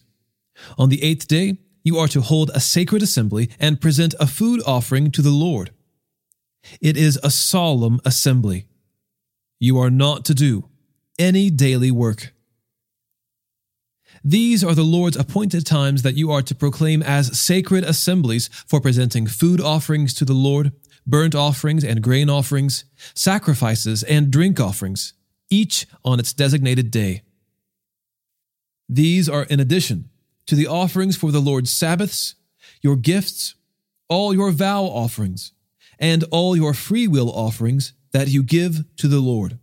On 0.77 0.89
the 0.89 1.03
eighth 1.03 1.27
day, 1.27 1.57
you 1.83 1.97
are 1.97 2.07
to 2.09 2.21
hold 2.21 2.51
a 2.53 2.59
sacred 2.59 3.01
assembly 3.01 3.49
and 3.59 3.81
present 3.81 4.13
a 4.19 4.27
food 4.27 4.61
offering 4.65 5.11
to 5.11 5.21
the 5.21 5.31
Lord. 5.31 5.71
It 6.79 6.95
is 6.95 7.19
a 7.23 7.29
solemn 7.29 7.99
assembly. 8.05 8.67
You 9.59 9.79
are 9.79 9.89
not 9.89 10.23
to 10.25 10.33
do 10.33 10.69
any 11.19 11.49
daily 11.49 11.91
work. 11.91 12.33
These 14.23 14.63
are 14.63 14.75
the 14.75 14.83
Lord's 14.83 15.17
appointed 15.17 15.65
times 15.65 16.01
that 16.03 16.15
you 16.15 16.31
are 16.31 16.41
to 16.43 16.55
proclaim 16.55 17.03
as 17.03 17.37
sacred 17.37 17.83
assemblies 17.83 18.47
for 18.67 18.79
presenting 18.79 19.27
food 19.27 19.59
offerings 19.59 20.13
to 20.13 20.25
the 20.25 20.33
Lord, 20.33 20.71
burnt 21.05 21.35
offerings 21.35 21.83
and 21.83 22.01
grain 22.01 22.29
offerings, 22.29 22.85
sacrifices 23.13 24.03
and 24.03 24.31
drink 24.31 24.59
offerings, 24.59 25.13
each 25.49 25.85
on 26.03 26.19
its 26.19 26.33
designated 26.33 26.91
day. 26.91 27.21
These 28.89 29.29
are 29.29 29.43
in 29.43 29.59
addition 29.59 30.09
to 30.47 30.55
the 30.55 30.67
offerings 30.67 31.15
for 31.15 31.31
the 31.31 31.39
Lord's 31.39 31.71
Sabbaths, 31.71 32.35
your 32.81 32.95
gifts, 32.95 33.55
all 34.09 34.33
your 34.33 34.51
vow 34.51 34.83
offerings, 34.83 35.53
and 35.99 36.23
all 36.31 36.55
your 36.55 36.73
free 36.73 37.07
will 37.07 37.31
offerings 37.31 37.93
that 38.11 38.27
you 38.27 38.43
give 38.43 38.83
to 38.97 39.07
the 39.07 39.19
Lord. 39.19 39.57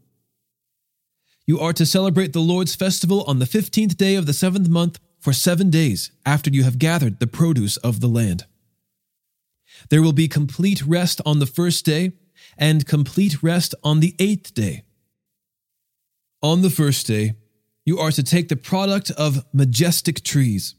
You 1.47 1.59
are 1.61 1.73
to 1.73 1.87
celebrate 1.87 2.33
the 2.33 2.41
Lord's 2.41 2.75
festival 2.75 3.25
on 3.25 3.39
the 3.39 3.45
15th 3.45 3.97
day 3.97 4.15
of 4.15 4.27
the 4.27 4.33
seventh 4.33 4.69
month 4.69 4.99
for 5.19 5.33
seven 5.33 5.69
days 5.71 6.11
after 6.25 6.51
you 6.51 6.65
have 6.65 6.79
gathered 6.79 7.21
the 7.21 7.27
produce 7.27 7.77
of 7.79 8.01
the 8.01 8.09
land. 8.09 8.47
There 9.89 10.03
will 10.03 10.13
be 10.13 10.29
complete 10.29 10.85
rest 10.85 11.21
on 11.25 11.39
the 11.39 11.47
first 11.47 11.85
day, 11.85 12.13
and 12.57 12.87
complete 12.87 13.43
rest 13.43 13.75
on 13.83 14.01
the 14.01 14.15
eighth 14.19 14.55
day. 14.55 14.85
On 16.43 16.63
the 16.63 16.71
first 16.71 17.07
day, 17.07 17.35
you 17.85 17.99
are 17.99 18.13
to 18.13 18.23
take 18.23 18.49
the 18.49 18.57
product 18.57 19.11
of 19.13 19.45
majestic 19.53 20.23
trees, 20.23 20.75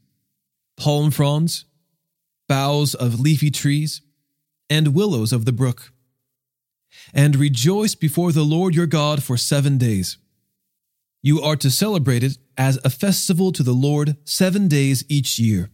palm 0.77 1.11
fronds, 1.11 1.65
boughs 2.47 2.93
of 2.93 3.19
leafy 3.19 3.51
trees, 3.51 4.01
and 4.69 4.95
willows 4.95 5.33
of 5.33 5.45
the 5.45 5.51
brook, 5.51 5.91
and 7.13 7.35
rejoice 7.35 7.95
before 7.95 8.31
the 8.31 8.43
Lord 8.43 8.75
your 8.75 8.87
God 8.87 9.23
for 9.23 9.37
seven 9.37 9.77
days. 9.77 10.17
You 11.21 11.41
are 11.41 11.55
to 11.57 11.69
celebrate 11.69 12.23
it 12.23 12.37
as 12.57 12.79
a 12.83 12.89
festival 12.89 13.51
to 13.51 13.63
the 13.63 13.73
Lord 13.73 14.17
seven 14.23 14.67
days 14.67 15.03
each 15.07 15.37
year. 15.37 15.69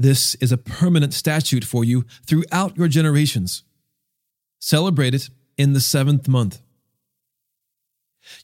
This 0.00 0.34
is 0.36 0.50
a 0.50 0.56
permanent 0.56 1.12
statute 1.12 1.62
for 1.62 1.84
you 1.84 2.06
throughout 2.26 2.74
your 2.74 2.88
generations. 2.88 3.64
Celebrate 4.58 5.14
it 5.14 5.28
in 5.58 5.74
the 5.74 5.80
seventh 5.80 6.26
month. 6.26 6.62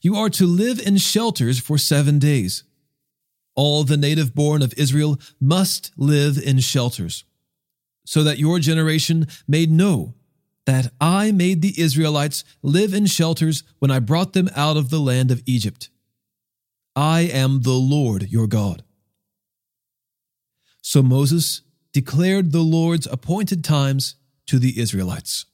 You 0.03 0.15
are 0.17 0.29
to 0.29 0.45
live 0.45 0.79
in 0.79 0.97
shelters 0.97 1.57
for 1.59 1.79
seven 1.79 2.19
days. 2.19 2.63
All 3.55 3.83
the 3.83 3.97
native 3.97 4.35
born 4.35 4.61
of 4.61 4.71
Israel 4.77 5.19
must 5.41 5.89
live 5.97 6.37
in 6.37 6.59
shelters, 6.59 7.23
so 8.05 8.23
that 8.23 8.37
your 8.37 8.59
generation 8.59 9.25
may 9.47 9.65
know 9.65 10.13
that 10.67 10.91
I 11.01 11.31
made 11.31 11.63
the 11.63 11.73
Israelites 11.81 12.43
live 12.61 12.93
in 12.93 13.07
shelters 13.07 13.63
when 13.79 13.89
I 13.89 13.97
brought 13.97 14.33
them 14.33 14.47
out 14.55 14.77
of 14.77 14.91
the 14.91 14.99
land 14.99 15.31
of 15.31 15.41
Egypt. 15.47 15.89
I 16.95 17.21
am 17.21 17.63
the 17.63 17.71
Lord 17.71 18.29
your 18.29 18.45
God. 18.45 18.83
So 20.89 21.03
Moses 21.03 21.63
declared 21.91 22.53
the 22.53 22.61
Lord's 22.61 23.07
appointed 23.07 23.61
times 23.61 24.15
to 24.45 24.57
the 24.57 24.79
Israelites. 24.79 25.45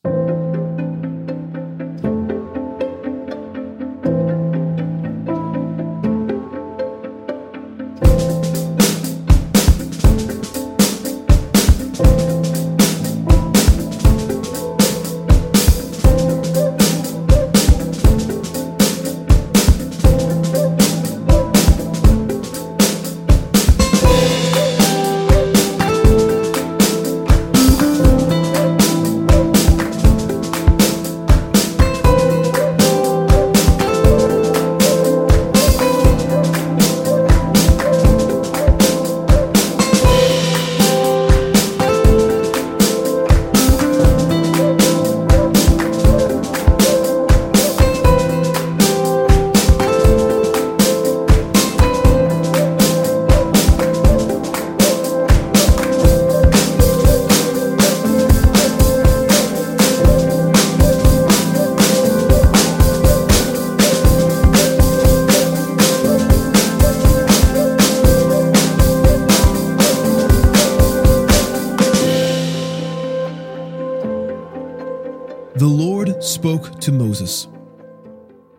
The 75.55 75.67
Lord 75.67 76.23
spoke 76.23 76.79
to 76.79 76.91
Moses 76.91 77.47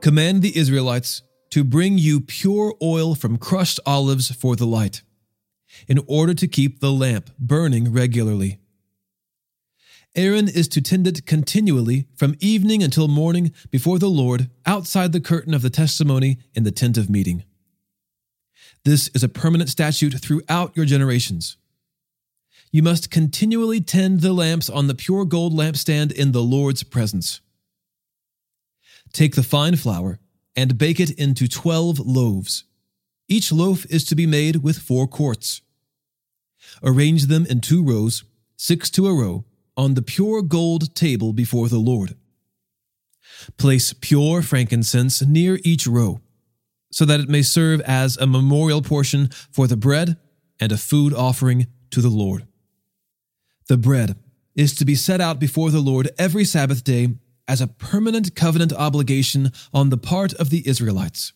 Command 0.00 0.42
the 0.42 0.57
Israelites 0.57 1.22
to 1.50 1.64
bring 1.64 1.98
you 1.98 2.20
pure 2.20 2.72
oil 2.80 3.16
from 3.16 3.37
crushed 3.37 3.80
olives 3.85 4.30
for 4.30 4.54
the 4.54 4.64
light, 4.64 5.02
in 5.88 5.98
order 6.07 6.35
to 6.35 6.46
keep 6.46 6.78
the 6.78 6.92
lamp 6.92 7.30
burning 7.37 7.92
regularly. 7.92 8.61
Aaron 10.14 10.46
is 10.46 10.68
to 10.68 10.80
tend 10.80 11.09
it 11.09 11.26
continually 11.26 12.07
from 12.14 12.37
evening 12.38 12.80
until 12.80 13.09
morning 13.09 13.52
before 13.72 13.98
the 13.98 14.07
Lord 14.07 14.48
outside 14.64 15.11
the 15.11 15.20
curtain 15.20 15.52
of 15.52 15.62
the 15.62 15.70
testimony 15.70 16.38
in 16.54 16.62
the 16.62 16.70
tent 16.70 16.96
of 16.96 17.11
meeting. 17.11 17.42
This 18.85 19.09
is 19.09 19.24
a 19.24 19.28
permanent 19.28 19.68
statute 19.68 20.14
throughout 20.20 20.76
your 20.76 20.87
generations. 20.87 21.57
You 22.74 22.82
must 22.82 23.08
continually 23.08 23.80
tend 23.80 24.20
the 24.20 24.32
lamps 24.32 24.68
on 24.68 24.88
the 24.88 24.96
pure 24.96 25.24
gold 25.24 25.52
lampstand 25.52 26.10
in 26.10 26.32
the 26.32 26.42
Lord's 26.42 26.82
presence. 26.82 27.40
Take 29.12 29.37
the 29.37 29.44
fine 29.44 29.76
flour 29.76 30.18
and 30.56 30.76
bake 30.76 30.98
it 30.98 31.12
into 31.12 31.46
twelve 31.46 32.00
loaves. 32.00 32.64
Each 33.28 33.52
loaf 33.52 33.87
is 33.87 34.02
to 34.06 34.16
be 34.16 34.26
made 34.26 34.64
with 34.64 34.78
four 34.78 35.06
quarts. 35.06 35.62
Arrange 36.82 37.26
them 37.26 37.46
in 37.46 37.60
two 37.60 37.80
rows, 37.80 38.24
six 38.56 38.90
to 38.90 39.06
a 39.06 39.14
row, 39.14 39.44
on 39.76 39.94
the 39.94 40.02
pure 40.02 40.42
gold 40.42 40.96
table 40.96 41.32
before 41.32 41.68
the 41.68 41.78
Lord. 41.78 42.16
Place 43.56 43.92
pure 43.92 44.42
frankincense 44.42 45.22
near 45.22 45.60
each 45.62 45.87
row, 45.87 46.20
so 46.90 47.04
that 47.04 47.20
it 47.20 47.28
may 47.28 47.42
serve 47.42 47.80
as 47.82 48.16
a 48.16 48.26
memorial 48.26 48.82
portion 48.82 49.28
for 49.52 49.68
the 49.68 49.76
bread 49.76 50.16
and 50.58 50.72
a 50.72 50.76
food 50.76 51.14
offering 51.14 51.68
to 51.92 52.00
the 52.00 52.08
Lord. 52.08 52.48
The 53.68 53.77
bread 53.77 54.16
is 54.55 54.74
to 54.74 54.85
be 54.85 54.94
set 54.94 55.20
out 55.20 55.38
before 55.38 55.70
the 55.70 55.81
Lord 55.81 56.11
every 56.18 56.44
Sabbath 56.44 56.85
day 56.85 57.09
as 57.48 57.61
a 57.61 57.66
permanent 57.66 58.35
covenant 58.35 58.72
obligation 58.72 59.53
on 59.72 59.90
the 59.90 59.96
part 59.96 60.33
of 60.35 60.50
the 60.50 60.66
Israelites. 60.66 61.33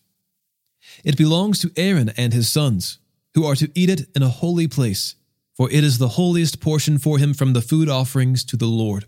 It 1.03 1.17
belongs 1.17 1.59
to 1.59 1.71
Aaron 1.75 2.09
and 2.17 2.33
his 2.33 2.49
sons, 2.49 2.99
who 3.35 3.45
are 3.45 3.55
to 3.55 3.71
eat 3.75 3.89
it 3.89 4.07
in 4.15 4.23
a 4.23 4.29
holy 4.29 4.67
place, 4.67 5.15
for 5.55 5.69
it 5.69 5.83
is 5.83 5.97
the 5.97 6.09
holiest 6.09 6.59
portion 6.59 6.97
for 6.97 7.17
him 7.17 7.33
from 7.33 7.53
the 7.53 7.61
food 7.61 7.89
offerings 7.89 8.43
to 8.45 8.57
the 8.57 8.65
Lord. 8.65 9.05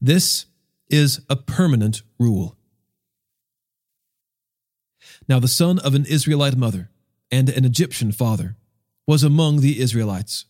This 0.00 0.46
is 0.88 1.20
a 1.28 1.36
permanent 1.36 2.02
rule. 2.18 2.56
Now, 5.28 5.38
the 5.38 5.48
son 5.48 5.78
of 5.78 5.94
an 5.94 6.06
Israelite 6.06 6.56
mother 6.56 6.90
and 7.30 7.48
an 7.48 7.64
Egyptian 7.64 8.10
father 8.10 8.56
was 9.06 9.22
among 9.22 9.60
the 9.60 9.80
Israelites 9.80 10.46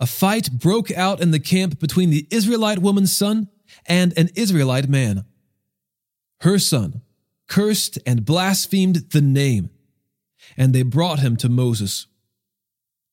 a 0.00 0.06
fight 0.06 0.52
broke 0.52 0.90
out 0.92 1.20
in 1.20 1.30
the 1.30 1.40
camp 1.40 1.78
between 1.78 2.10
the 2.10 2.26
Israelite 2.30 2.78
woman's 2.78 3.16
son 3.16 3.48
and 3.86 4.16
an 4.16 4.30
Israelite 4.34 4.88
man. 4.88 5.24
Her 6.40 6.58
son 6.58 7.02
cursed 7.48 7.98
and 8.06 8.24
blasphemed 8.24 9.10
the 9.10 9.20
name, 9.20 9.70
and 10.56 10.74
they 10.74 10.82
brought 10.82 11.18
him 11.18 11.36
to 11.38 11.48
Moses. 11.48 12.06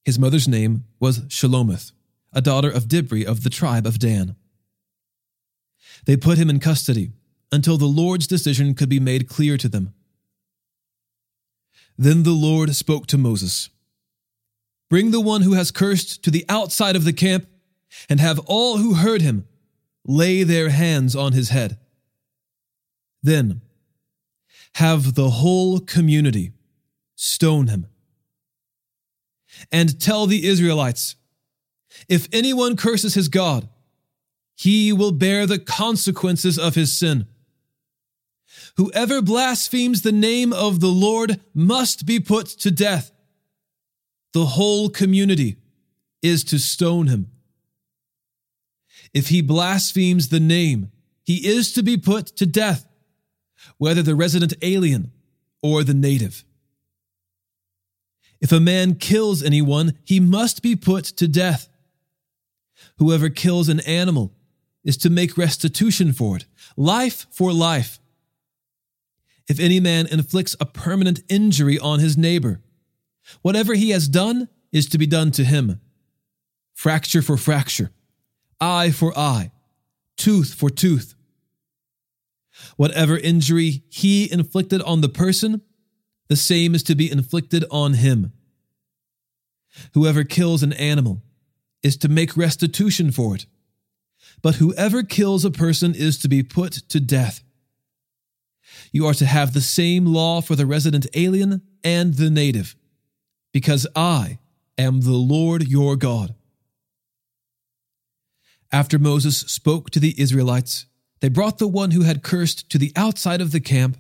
His 0.04 0.20
mother's 0.20 0.48
name 0.48 0.84
was 1.00 1.22
Shelomith, 1.22 1.92
a 2.32 2.42
daughter 2.42 2.70
of 2.70 2.88
Dibri 2.88 3.26
of 3.26 3.44
the 3.44 3.50
tribe 3.50 3.88
of 3.88 3.98
Dan. 3.98 4.36
They 6.06 6.18
put 6.18 6.38
him 6.38 6.50
in 6.50 6.60
custody 6.60 7.12
until 7.52 7.78
the 7.78 7.86
Lord's 7.86 8.28
decision 8.28 8.76
could 8.76 8.90
be 8.90 9.00
made 9.00 9.28
clear 9.28 9.58
to 9.58 9.68
them. 9.68 9.94
Then 11.98 12.24
the 12.24 12.32
Lord 12.32 12.76
spoke 12.76 13.08
to 13.08 13.18
Moses. 13.18 13.70
Bring 14.96 15.12
the 15.12 15.20
one 15.20 15.42
who 15.42 15.56
has 15.56 15.72
cursed 15.72 16.24
to 16.24 16.32
the 16.32 16.46
outside 16.48 16.96
of 16.96 17.04
the 17.04 17.12
camp, 17.12 17.48
and 18.08 18.22
have 18.22 18.40
all 18.46 18.78
who 18.78 18.94
heard 18.94 19.22
him 19.22 19.46
lay 20.08 20.42
their 20.44 20.70
hands 20.70 21.18
on 21.18 21.34
his 21.34 21.50
head. 21.50 21.78
Then 23.22 23.60
have 24.76 25.16
the 25.16 25.32
whole 25.32 25.82
community 25.82 26.54
stone 27.14 27.68
him. 27.68 27.88
And 29.70 30.00
tell 30.00 30.28
the 30.28 30.48
Israelites 30.48 31.18
if 32.08 32.30
anyone 32.32 32.78
curses 32.78 33.16
his 33.16 33.28
God, 33.28 33.68
he 34.56 34.94
will 34.94 35.12
bear 35.12 35.46
the 35.46 35.60
consequences 35.60 36.58
of 36.58 36.76
his 36.76 36.98
sin. 36.98 37.28
Whoever 38.78 39.22
blasphemes 39.22 40.04
the 40.04 40.14
name 40.14 40.54
of 40.54 40.80
the 40.80 40.88
Lord 40.88 41.42
must 41.54 42.06
be 42.06 42.22
put 42.22 42.48
to 42.48 42.72
death 42.72 43.12
the 44.36 44.48
whole 44.48 44.90
community 44.90 45.56
is 46.22 46.44
to 46.44 46.60
stone 46.60 47.08
him. 47.08 47.32
If 49.14 49.30
he 49.30 49.42
blasphemes 49.42 50.28
the 50.28 50.42
name, 50.42 50.92
he 51.24 51.48
is 51.48 51.72
to 51.72 51.82
be 51.82 51.96
put 51.96 52.28
to 52.36 52.46
death, 52.46 52.86
whether 53.78 54.04
the 54.04 54.14
resident 54.14 54.54
alien 54.62 55.14
or 55.64 55.86
the 55.86 55.94
native. 55.94 56.44
If 58.42 58.52
a 58.52 58.60
man 58.60 58.96
kills 58.96 59.42
anyone, 59.42 59.98
he 60.04 60.20
must 60.20 60.62
be 60.62 60.76
put 60.76 61.06
to 61.06 61.30
death. 61.30 61.70
Whoever 62.98 63.30
kills 63.30 63.70
an 63.70 63.80
animal 63.80 64.34
is 64.84 64.98
to 64.98 65.10
make 65.10 65.38
restitution 65.38 66.12
for 66.12 66.36
it, 66.36 66.46
life 66.76 67.26
for 67.32 67.54
life. 67.54 68.02
If 69.48 69.62
any 69.62 69.80
man 69.80 70.08
inflicts 70.08 70.58
a 70.60 70.66
permanent 70.66 71.22
injury 71.30 71.80
on 71.80 72.00
his 72.00 72.18
neighbor, 72.18 72.60
whatever 73.42 73.74
he 73.74 73.92
has 73.92 74.08
done 74.08 74.50
is 74.72 74.88
to 74.88 74.98
be 74.98 75.08
done 75.08 75.32
to 75.32 75.44
him. 75.44 75.80
Fracture 76.74 77.22
for 77.22 77.38
fracture, 77.38 77.92
eye 78.60 78.92
for 78.92 79.18
eye, 79.18 79.52
tooth 80.18 80.54
for 80.54 80.70
tooth. 80.70 81.16
Whatever 82.78 83.18
injury 83.18 83.84
he 83.90 84.32
inflicted 84.32 84.82
on 84.82 85.02
the 85.02 85.10
person, 85.10 85.62
the 86.28 86.36
same 86.36 86.74
is 86.74 86.84
to 86.84 86.96
be 86.96 87.12
inflicted 87.12 87.66
on 87.70 87.94
him. 87.94 88.34
Whoever 89.94 90.24
kills 90.24 90.64
an 90.64 90.74
animal 90.74 91.22
is 91.84 91.98
to 91.98 92.10
make 92.10 92.38
restitution 92.38 93.12
for 93.12 93.36
it 93.36 93.46
but 94.42 94.56
whoever 94.56 95.04
kills 95.04 95.46
a 95.46 95.52
person 95.52 95.96
is 95.96 96.18
to 96.20 96.28
be 96.28 96.44
put 96.44 96.74
to 96.90 97.00
death. 97.00 97.44
You 98.92 99.08
are 99.08 99.14
to 99.16 99.26
have 99.26 99.54
the 99.54 99.62
same 99.62 100.06
law 100.06 100.42
for 100.42 100.56
the 100.56 100.66
resident 100.66 101.08
alien 101.16 101.62
and 101.84 102.14
the 102.14 102.30
native, 102.30 102.76
because 103.56 103.88
I 103.96 104.38
am 104.78 105.00
the 105.00 105.14
Lord 105.14 105.66
your 105.66 105.96
God. 105.96 106.36
After 108.70 109.00
Moses 109.00 109.38
spoke 109.38 109.92
to 109.92 110.00
the 110.02 110.14
Israelites, 110.22 110.88
they 111.22 111.30
brought 111.30 111.58
the 111.58 111.66
one 111.66 111.92
who 111.92 112.02
had 112.02 112.22
cursed 112.22 112.70
to 112.72 112.78
the 112.78 112.92
outside 112.98 113.40
of 113.40 113.54
the 113.54 113.62
camp 113.62 113.96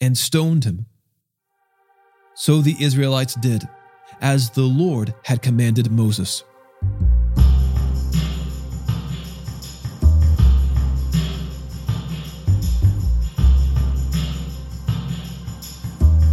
and 0.00 0.18
stoned 0.18 0.64
him. 0.64 0.86
So 2.34 2.60
the 2.60 2.74
Israelites 2.80 3.36
did, 3.36 3.62
as 4.20 4.50
the 4.50 4.62
Lord 4.62 5.14
had 5.22 5.40
commanded 5.40 5.92
Moses. 5.92 6.42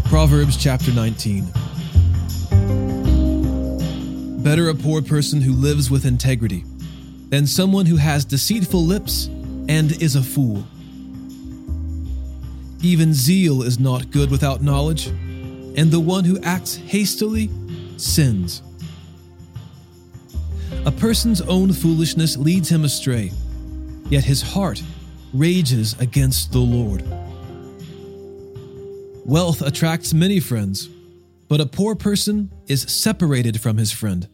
Proverbs 0.10 0.58
chapter 0.58 0.92
19. 0.92 1.54
Better 4.48 4.70
a 4.70 4.76
poor 4.76 5.02
person 5.02 5.42
who 5.42 5.52
lives 5.52 5.92
with 5.92 6.06
integrity 6.06 6.64
than 7.28 7.46
someone 7.46 7.86
who 7.86 7.98
has 7.98 8.24
deceitful 8.24 8.82
lips 8.82 9.26
and 9.68 9.92
is 10.02 10.16
a 10.16 10.24
fool. 10.24 10.64
Even 12.82 13.14
zeal 13.14 13.62
is 13.62 13.78
not 13.78 14.10
good 14.10 14.32
without 14.32 14.62
knowledge, 14.62 15.08
and 15.08 15.92
the 15.92 16.00
one 16.00 16.24
who 16.24 16.40
acts 16.44 16.78
hastily 16.78 17.50
sins. 17.98 18.62
A 20.86 20.94
person's 20.94 21.42
own 21.42 21.74
foolishness 21.74 22.38
leads 22.38 22.70
him 22.70 22.86
astray, 22.86 23.34
yet 24.10 24.24
his 24.24 24.42
heart 24.42 24.82
rages 25.34 25.94
against 26.00 26.54
the 26.54 26.60
Lord. 26.60 27.04
Wealth 29.26 29.62
attracts 29.62 30.14
many 30.14 30.40
friends, 30.40 30.88
but 31.50 31.60
a 31.60 31.66
poor 31.66 31.96
person 31.96 32.50
is 32.68 32.84
separated 32.84 33.60
from 33.60 33.76
his 33.76 33.92
friend. 33.92 34.30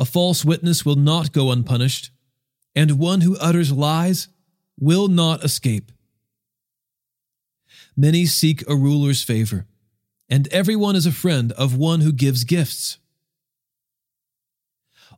A 0.00 0.06
false 0.06 0.46
witness 0.46 0.86
will 0.86 0.96
not 0.96 1.30
go 1.30 1.52
unpunished, 1.52 2.10
and 2.74 2.98
one 2.98 3.20
who 3.20 3.36
utters 3.36 3.70
lies 3.70 4.28
will 4.78 5.08
not 5.08 5.44
escape. 5.44 5.92
Many 7.94 8.24
seek 8.24 8.66
a 8.66 8.74
ruler's 8.74 9.22
favor, 9.22 9.66
and 10.26 10.48
everyone 10.48 10.96
is 10.96 11.04
a 11.04 11.12
friend 11.12 11.52
of 11.52 11.76
one 11.76 12.00
who 12.00 12.12
gives 12.12 12.44
gifts. 12.44 12.96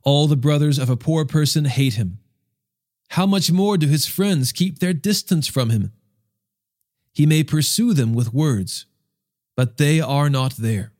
All 0.03 0.27
the 0.27 0.35
brothers 0.35 0.77
of 0.77 0.89
a 0.89 0.97
poor 0.97 1.23
person 1.23 1.63
hate 1.63 1.93
him. 1.93 2.19
How 3.11 3.25
much 3.25 3.51
more 3.51 3.77
do 3.77 3.87
his 3.87 4.05
friends 4.05 4.51
keep 4.51 4.79
their 4.79 4.93
distance 4.93 5.47
from 5.47 5.69
him? 5.69 5.93
He 7.13 7.25
may 7.25 7.43
pursue 7.43 7.93
them 7.93 8.13
with 8.13 8.33
words, 8.33 8.85
but 9.55 9.77
they 9.77 10.01
are 10.01 10.29
not 10.29 10.57
there. 10.57 10.92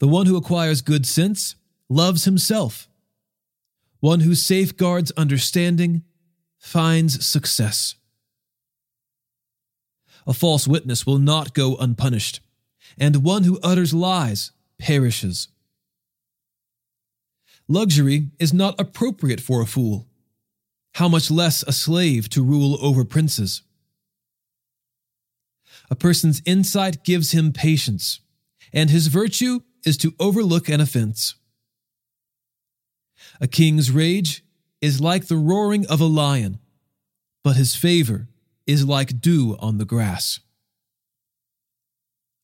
The 0.00 0.08
one 0.08 0.26
who 0.26 0.36
acquires 0.36 0.82
good 0.82 1.06
sense 1.06 1.54
loves 1.88 2.24
himself. 2.24 2.88
One 4.00 4.20
who 4.20 4.34
safeguards 4.34 5.12
understanding 5.12 6.02
finds 6.58 7.24
success. 7.24 7.94
A 10.26 10.34
false 10.34 10.66
witness 10.66 11.06
will 11.06 11.18
not 11.18 11.54
go 11.54 11.76
unpunished, 11.76 12.40
and 12.98 13.24
one 13.24 13.44
who 13.44 13.60
utters 13.62 13.94
lies 13.94 14.52
perishes. 14.78 15.48
Luxury 17.68 18.30
is 18.38 18.52
not 18.52 18.78
appropriate 18.80 19.40
for 19.40 19.62
a 19.62 19.66
fool 19.66 20.08
how 20.94 21.08
much 21.08 21.30
less 21.30 21.62
a 21.66 21.72
slave 21.72 22.28
to 22.30 22.42
rule 22.42 22.78
over 22.80 23.04
princes? 23.04 23.62
A 25.90 25.96
person's 25.96 26.42
insight 26.44 27.04
gives 27.04 27.32
him 27.32 27.52
patience, 27.52 28.20
and 28.72 28.90
his 28.90 29.06
virtue 29.06 29.60
is 29.84 29.96
to 29.98 30.14
overlook 30.18 30.68
an 30.68 30.80
offense. 30.80 31.34
A 33.40 33.46
king's 33.46 33.90
rage 33.90 34.44
is 34.80 35.00
like 35.00 35.26
the 35.26 35.36
roaring 35.36 35.86
of 35.86 36.00
a 36.00 36.06
lion, 36.06 36.58
but 37.44 37.56
his 37.56 37.74
favor 37.74 38.28
is 38.66 38.86
like 38.86 39.20
dew 39.20 39.56
on 39.60 39.78
the 39.78 39.84
grass. 39.84 40.40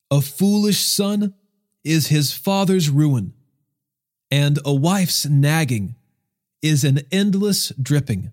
A 0.09 0.21
foolish 0.21 0.79
son 0.79 1.33
is 1.83 2.07
his 2.07 2.33
father's 2.33 2.89
ruin, 2.89 3.33
and 4.31 4.59
a 4.65 4.73
wife's 4.73 5.25
nagging 5.25 5.95
is 6.61 6.83
an 6.83 7.01
endless 7.11 7.71
dripping. 7.81 8.31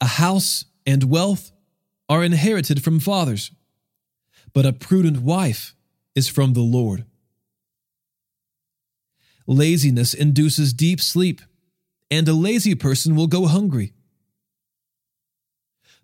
A 0.00 0.06
house 0.06 0.64
and 0.86 1.04
wealth 1.04 1.52
are 2.08 2.24
inherited 2.24 2.82
from 2.82 3.00
fathers, 3.00 3.50
but 4.52 4.66
a 4.66 4.72
prudent 4.72 5.18
wife 5.18 5.74
is 6.14 6.28
from 6.28 6.54
the 6.54 6.60
Lord. 6.60 7.04
Laziness 9.46 10.14
induces 10.14 10.72
deep 10.72 11.00
sleep, 11.00 11.40
and 12.10 12.28
a 12.28 12.34
lazy 12.34 12.74
person 12.74 13.16
will 13.16 13.26
go 13.26 13.46
hungry. 13.46 13.92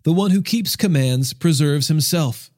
The 0.03 0.13
one 0.13 0.31
who 0.31 0.41
keeps 0.41 0.75
commands 0.75 1.33
preserves 1.33 1.87
himself. 1.87 2.49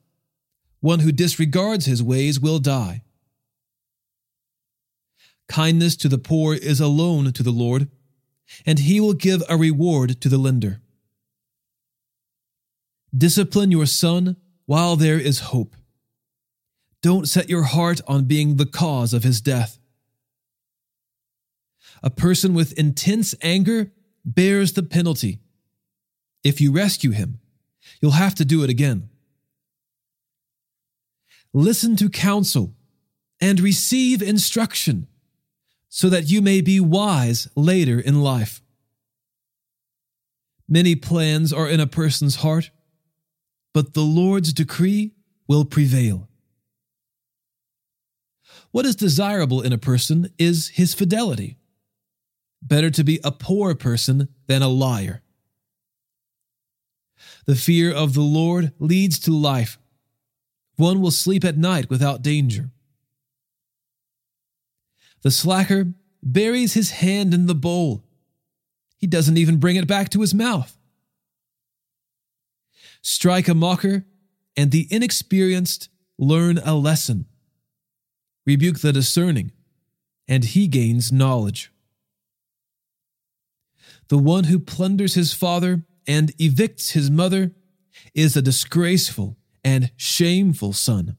One 0.81 0.99
who 0.99 1.11
disregards 1.11 1.85
his 1.85 2.01
ways 2.01 2.39
will 2.39 2.59
die. 2.59 3.03
Kindness 5.47 5.95
to 5.97 6.07
the 6.07 6.19
poor 6.19 6.53
is 6.53 6.79
a 6.79 6.87
loan 6.87 7.33
to 7.33 7.43
the 7.43 7.51
Lord, 7.51 7.89
and 8.65 8.79
he 8.79 8.99
will 8.99 9.13
give 9.13 9.41
a 9.49 9.57
reward 9.57 10.21
to 10.21 10.29
the 10.29 10.37
lender. 10.37 10.81
Discipline 13.15 13.71
your 13.71 13.87
son 13.87 14.37
while 14.67 14.95
there 14.95 15.19
is 15.19 15.39
hope. 15.39 15.75
Don't 17.01 17.27
set 17.27 17.49
your 17.49 17.63
heart 17.63 18.01
on 18.07 18.25
being 18.25 18.55
the 18.55 18.65
cause 18.65 19.13
of 19.13 19.23
his 19.23 19.41
death. 19.41 19.79
A 22.03 22.09
person 22.09 22.53
with 22.53 22.77
intense 22.77 23.35
anger 23.41 23.91
bears 24.23 24.73
the 24.73 24.83
penalty. 24.83 25.39
If 26.43 26.61
you 26.61 26.71
rescue 26.71 27.11
him, 27.11 27.39
you'll 28.01 28.11
have 28.11 28.35
to 28.35 28.45
do 28.45 28.63
it 28.63 28.69
again. 28.69 29.09
Listen 31.53 31.95
to 31.97 32.09
counsel 32.09 32.75
and 33.41 33.59
receive 33.59 34.21
instruction 34.21 35.07
so 35.89 36.09
that 36.09 36.29
you 36.29 36.41
may 36.41 36.61
be 36.61 36.79
wise 36.79 37.47
later 37.55 37.99
in 37.99 38.21
life. 38.21 38.61
Many 40.67 40.95
plans 40.95 41.51
are 41.51 41.67
in 41.67 41.79
a 41.79 41.87
person's 41.87 42.37
heart 42.37 42.69
but 43.73 43.93
the 43.93 44.01
Lord's 44.01 44.53
decree 44.53 45.11
will 45.47 45.65
prevail. 45.65 46.28
What 48.71 48.85
is 48.85 48.95
desirable 48.95 49.61
in 49.61 49.73
a 49.73 49.77
person 49.77 50.31
is 50.37 50.69
his 50.69 50.93
fidelity. 50.93 51.57
Better 52.61 52.89
to 52.91 53.03
be 53.03 53.19
a 53.23 53.31
poor 53.31 53.73
person 53.73 54.29
than 54.47 54.61
a 54.61 54.67
liar. 54.67 55.23
The 57.45 57.55
fear 57.55 57.91
of 57.91 58.13
the 58.13 58.21
Lord 58.21 58.73
leads 58.79 59.17
to 59.19 59.31
life. 59.31 59.79
One 60.75 61.01
will 61.01 61.11
sleep 61.11 61.43
at 61.43 61.57
night 61.57 61.89
without 61.89 62.21
danger. 62.21 62.69
The 65.23 65.31
slacker 65.31 65.93
buries 66.21 66.73
his 66.73 66.91
hand 66.91 67.33
in 67.33 67.47
the 67.47 67.55
bowl. 67.55 68.03
He 68.97 69.07
doesn't 69.07 69.37
even 69.37 69.57
bring 69.57 69.77
it 69.77 69.87
back 69.87 70.09
to 70.09 70.21
his 70.21 70.33
mouth. 70.33 70.77
Strike 73.01 73.47
a 73.47 73.53
mocker, 73.53 74.05
and 74.55 74.71
the 74.71 74.87
inexperienced 74.91 75.89
learn 76.17 76.57
a 76.59 76.75
lesson. 76.75 77.25
Rebuke 78.49 78.79
the 78.79 78.91
discerning, 78.91 79.51
and 80.27 80.43
he 80.43 80.67
gains 80.67 81.11
knowledge. 81.11 81.71
The 84.07 84.17
one 84.17 84.45
who 84.45 84.57
plunders 84.57 85.13
his 85.13 85.33
father 85.33 85.83
and 86.07 86.35
evicts 86.37 86.93
his 86.93 87.11
mother 87.11 87.51
is 88.15 88.35
a 88.35 88.41
disgraceful 88.41 89.37
and 89.63 89.91
shameful 89.97 90.73
son. 90.73 91.15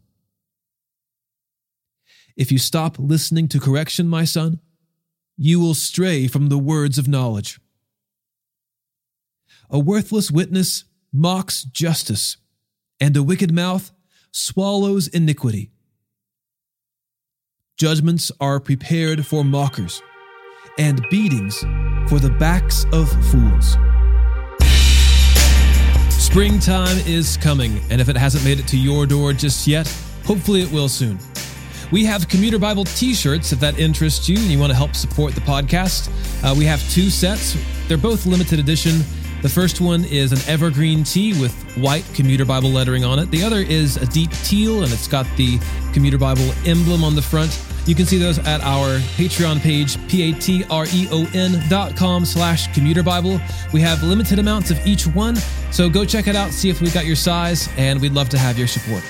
If 2.36 2.50
you 2.50 2.58
stop 2.58 2.98
listening 2.98 3.46
to 3.50 3.60
correction, 3.60 4.08
my 4.08 4.24
son, 4.24 4.58
you 5.36 5.60
will 5.60 5.74
stray 5.74 6.26
from 6.26 6.48
the 6.48 6.58
words 6.58 6.98
of 6.98 7.06
knowledge. 7.06 7.60
A 9.70 9.78
worthless 9.78 10.32
witness 10.32 10.82
mocks 11.12 11.62
justice, 11.62 12.38
and 12.98 13.16
a 13.16 13.22
wicked 13.22 13.52
mouth 13.52 13.92
swallows 14.32 15.06
iniquity. 15.06 15.70
Judgments 17.80 18.30
are 18.40 18.60
prepared 18.60 19.24
for 19.24 19.42
mockers, 19.42 20.02
and 20.78 21.00
beatings 21.10 21.60
for 22.10 22.18
the 22.18 22.28
backs 22.28 22.84
of 22.92 23.08
fools. 23.30 23.78
Springtime 26.12 26.98
is 27.06 27.38
coming, 27.38 27.80
and 27.88 27.98
if 27.98 28.10
it 28.10 28.18
hasn't 28.18 28.44
made 28.44 28.58
it 28.60 28.68
to 28.68 28.76
your 28.76 29.06
door 29.06 29.32
just 29.32 29.66
yet, 29.66 29.88
hopefully 30.26 30.60
it 30.60 30.70
will 30.70 30.90
soon. 30.90 31.18
We 31.90 32.04
have 32.04 32.28
Commuter 32.28 32.58
Bible 32.58 32.84
t 32.84 33.14
shirts 33.14 33.50
if 33.50 33.60
that 33.60 33.78
interests 33.78 34.28
you 34.28 34.36
and 34.36 34.48
you 34.48 34.58
want 34.58 34.72
to 34.72 34.76
help 34.76 34.94
support 34.94 35.34
the 35.34 35.40
podcast. 35.40 36.10
Uh, 36.44 36.54
we 36.54 36.66
have 36.66 36.86
two 36.90 37.08
sets, 37.08 37.56
they're 37.88 37.96
both 37.96 38.26
limited 38.26 38.58
edition. 38.58 39.00
The 39.42 39.48
first 39.48 39.80
one 39.80 40.04
is 40.04 40.32
an 40.32 40.38
evergreen 40.46 41.02
tee 41.02 41.40
with 41.40 41.54
white 41.76 42.04
Commuter 42.12 42.44
Bible 42.44 42.68
lettering 42.68 43.04
on 43.04 43.18
it. 43.18 43.30
The 43.30 43.42
other 43.42 43.60
is 43.60 43.96
a 43.96 44.06
deep 44.06 44.30
teal 44.44 44.82
and 44.82 44.92
it's 44.92 45.08
got 45.08 45.26
the 45.36 45.58
Commuter 45.94 46.18
Bible 46.18 46.52
emblem 46.66 47.02
on 47.02 47.14
the 47.14 47.22
front. 47.22 47.58
You 47.86 47.94
can 47.94 48.04
see 48.04 48.18
those 48.18 48.38
at 48.38 48.60
our 48.60 48.98
Patreon 49.16 49.60
page, 49.60 49.96
p-a-t-r-e-o-n 50.08 51.68
dot 51.70 51.96
com 51.96 52.26
slash 52.26 52.72
commuter 52.74 53.02
Bible. 53.02 53.40
We 53.72 53.80
have 53.80 54.02
limited 54.02 54.38
amounts 54.38 54.70
of 54.70 54.86
each 54.86 55.06
one, 55.06 55.36
so 55.72 55.88
go 55.88 56.04
check 56.04 56.26
it 56.26 56.36
out, 56.36 56.52
see 56.52 56.68
if 56.68 56.82
we've 56.82 56.92
got 56.92 57.06
your 57.06 57.16
size, 57.16 57.68
and 57.78 57.98
we'd 58.00 58.12
love 58.12 58.28
to 58.28 58.38
have 58.38 58.58
your 58.58 58.68
support. 58.68 59.02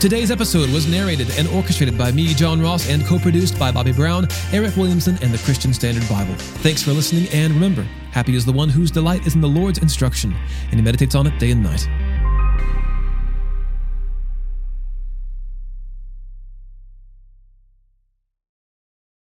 Today's 0.00 0.30
episode 0.30 0.70
was 0.70 0.86
narrated 0.86 1.28
and 1.38 1.48
orchestrated 1.48 1.96
by 1.96 2.12
me, 2.12 2.34
John 2.34 2.60
Ross, 2.60 2.90
and 2.90 3.06
co 3.06 3.18
produced 3.18 3.58
by 3.58 3.72
Bobby 3.72 3.92
Brown, 3.92 4.28
Eric 4.52 4.76
Williamson, 4.76 5.18
and 5.22 5.32
the 5.32 5.38
Christian 5.38 5.72
Standard 5.72 6.06
Bible. 6.08 6.34
Thanks 6.34 6.82
for 6.82 6.92
listening, 6.92 7.26
and 7.32 7.54
remember, 7.54 7.82
happy 8.10 8.36
is 8.36 8.44
the 8.44 8.52
one 8.52 8.68
whose 8.68 8.90
delight 8.90 9.26
is 9.26 9.34
in 9.34 9.40
the 9.40 9.48
Lord's 9.48 9.78
instruction, 9.78 10.34
and 10.70 10.74
he 10.74 10.82
meditates 10.82 11.14
on 11.14 11.26
it 11.26 11.38
day 11.38 11.52
and 11.52 11.62
night. 11.62 11.88